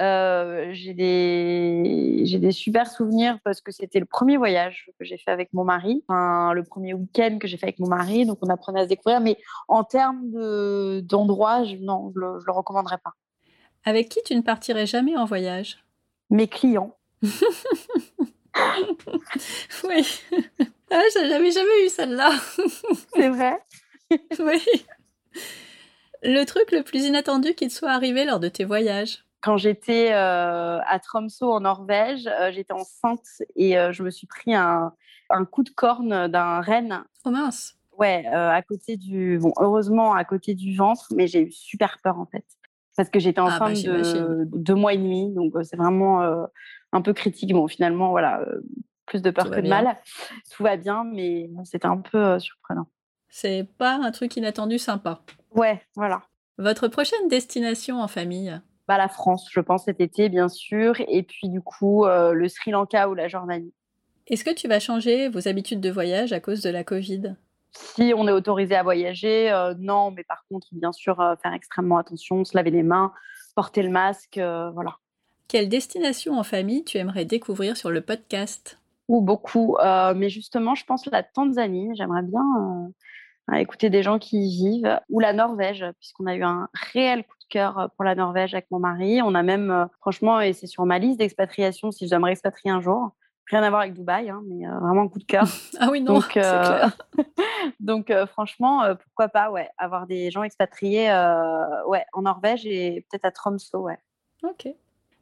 [0.00, 5.18] euh, j'ai des j'ai des super souvenirs parce que c'était le premier voyage que j'ai
[5.18, 8.38] fait avec mon mari, enfin, le premier week-end que j'ai fait avec mon mari, donc
[8.42, 9.20] on apprenait à se découvrir.
[9.20, 9.36] Mais
[9.68, 13.12] en termes de d'endroits, je, non, je le, je le recommanderais pas.
[13.84, 15.84] Avec qui tu ne partirais jamais en voyage?
[16.30, 16.96] Mes clients.
[19.84, 20.22] oui.
[20.90, 22.30] Ah, j'avais jamais eu celle-là.
[23.14, 23.58] C'est vrai?
[24.38, 24.62] oui.
[26.22, 29.24] Le truc le plus inattendu qui te soit arrivé lors de tes voyages?
[29.42, 34.26] Quand j'étais euh, à Tromsø en Norvège, euh, j'étais enceinte et euh, je me suis
[34.26, 34.94] pris un,
[35.30, 37.04] un coup de corne d'un renne.
[37.24, 37.74] Oh mince.
[37.98, 39.38] Ouais, à côté du.
[39.38, 42.44] Bon, heureusement à côté du ventre, mais j'ai eu super peur en fait.
[42.96, 46.22] Parce que j'étais enceinte ah bah, de deux mois et demi, donc c'est vraiment
[46.92, 47.52] un peu critique.
[47.52, 48.44] Bon, finalement, voilà,
[49.06, 49.98] plus de peur que de mal.
[50.50, 52.86] Tout va bien, mais bon, c'était un peu surprenant.
[53.28, 55.20] C'est pas un truc inattendu sympa.
[55.54, 56.22] Ouais, voilà.
[56.58, 58.58] Votre prochaine destination en famille?
[58.92, 60.96] Bah, la France, je pense, cet été, bien sûr.
[61.08, 63.72] Et puis, du coup, euh, le Sri Lanka ou la Jordanie.
[64.26, 67.34] Est-ce que tu vas changer vos habitudes de voyage à cause de la Covid?
[67.70, 70.10] Si on est autorisé à voyager, euh, non.
[70.10, 73.14] Mais par contre, bien sûr, euh, faire extrêmement attention, se laver les mains,
[73.54, 74.98] porter le masque, voilà.
[75.48, 78.78] Quelle destination en famille tu aimerais découvrir sur le podcast?
[79.08, 79.78] Ou beaucoup.
[80.14, 81.88] mais justement, je pense la Tanzanie.
[81.94, 82.92] J'aimerais bien
[83.56, 85.00] écouter des gens qui y vivent.
[85.10, 88.66] Ou la Norvège, puisqu'on a eu un réel coup cœur euh, pour la Norvège avec
[88.70, 89.22] mon mari.
[89.22, 92.24] On a même, euh, franchement, et c'est sur ma liste d'expatriation si je dois me
[92.24, 93.10] réexpatrier un jour.
[93.46, 95.44] Rien à voir avec Dubaï, hein, mais euh, vraiment un coup de cœur.
[95.78, 96.38] ah oui, non, donc,
[97.80, 101.08] donc franchement, pourquoi pas, ouais, avoir des gens expatriés,
[101.86, 103.98] ouais, en Norvège et peut-être à Tromsø, ouais.
[104.42, 104.68] Ok.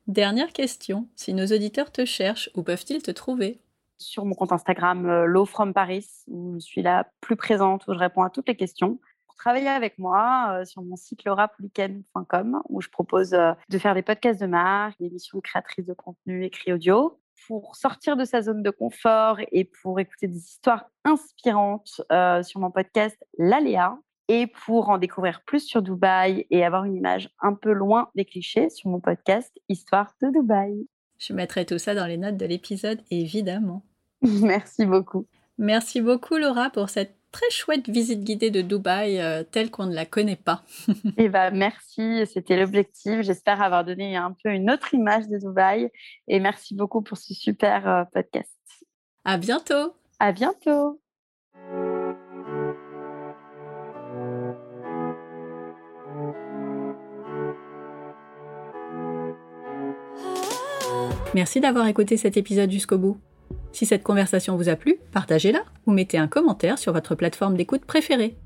[0.06, 1.08] Dernière question.
[1.16, 3.60] Si nos auditeurs te cherchent, où peuvent-ils te trouver?
[4.01, 7.98] Sur mon compte Instagram, Low from Paris, où je suis la plus présente, où je
[7.98, 8.98] réponds à toutes les questions
[9.40, 14.03] travailler avec moi euh, sur mon site laurapublicaine.com où je propose euh, de faire des
[14.03, 18.62] podcasts de marque, des émissions créatrices de contenu écrit audio pour sortir de sa zone
[18.62, 23.98] de confort et pour écouter des histoires inspirantes euh, sur mon podcast L'Aléa
[24.28, 28.26] et pour en découvrir plus sur Dubaï et avoir une image un peu loin des
[28.26, 30.86] clichés sur mon podcast Histoire de Dubaï.
[31.18, 33.84] Je mettrai tout ça dans les notes de l'épisode, évidemment.
[34.42, 35.26] Merci beaucoup.
[35.58, 39.94] Merci beaucoup Laura pour cette très chouette visite guidée de Dubaï euh, telle qu'on ne
[39.94, 40.62] la connaît pas.
[41.16, 43.22] eh ben, merci, c'était l'objectif.
[43.22, 45.90] J'espère avoir donné un peu une autre image de Dubaï.
[46.28, 48.50] Et merci beaucoup pour ce super euh, podcast.
[49.24, 49.94] À bientôt.
[50.18, 51.00] À bientôt.
[61.34, 63.20] Merci d'avoir écouté cet épisode jusqu'au bout.
[63.72, 67.84] Si cette conversation vous a plu, partagez-la ou mettez un commentaire sur votre plateforme d'écoute
[67.84, 68.36] préférée.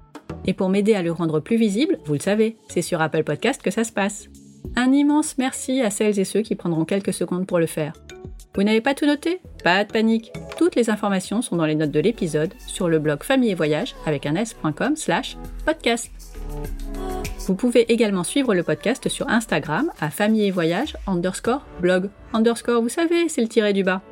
[0.47, 3.62] Et pour m'aider à le rendre plus visible, vous le savez, c'est sur Apple Podcast
[3.62, 4.29] que ça se passe.
[4.77, 7.93] Un immense merci à celles et ceux qui prendront quelques secondes pour le faire.
[8.55, 9.41] Vous n'avez pas tout noté?
[9.64, 10.33] Pas de panique.
[10.59, 13.97] Toutes les informations sont dans les notes de l'épisode sur le blog famille et voyage
[14.07, 16.11] avec un s.com slash podcast.
[17.47, 22.81] Vous pouvez également suivre le podcast sur Instagram à famille et voyage underscore blog underscore,
[22.81, 24.03] vous savez, c'est le tiré du bas.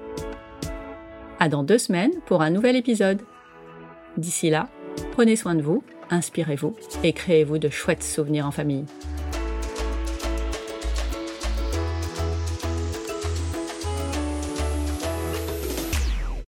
[1.49, 3.21] Dans deux semaines pour un nouvel épisode.
[4.17, 4.69] D'ici là,
[5.13, 8.85] prenez soin de vous, inspirez-vous et créez-vous de chouettes souvenirs en famille.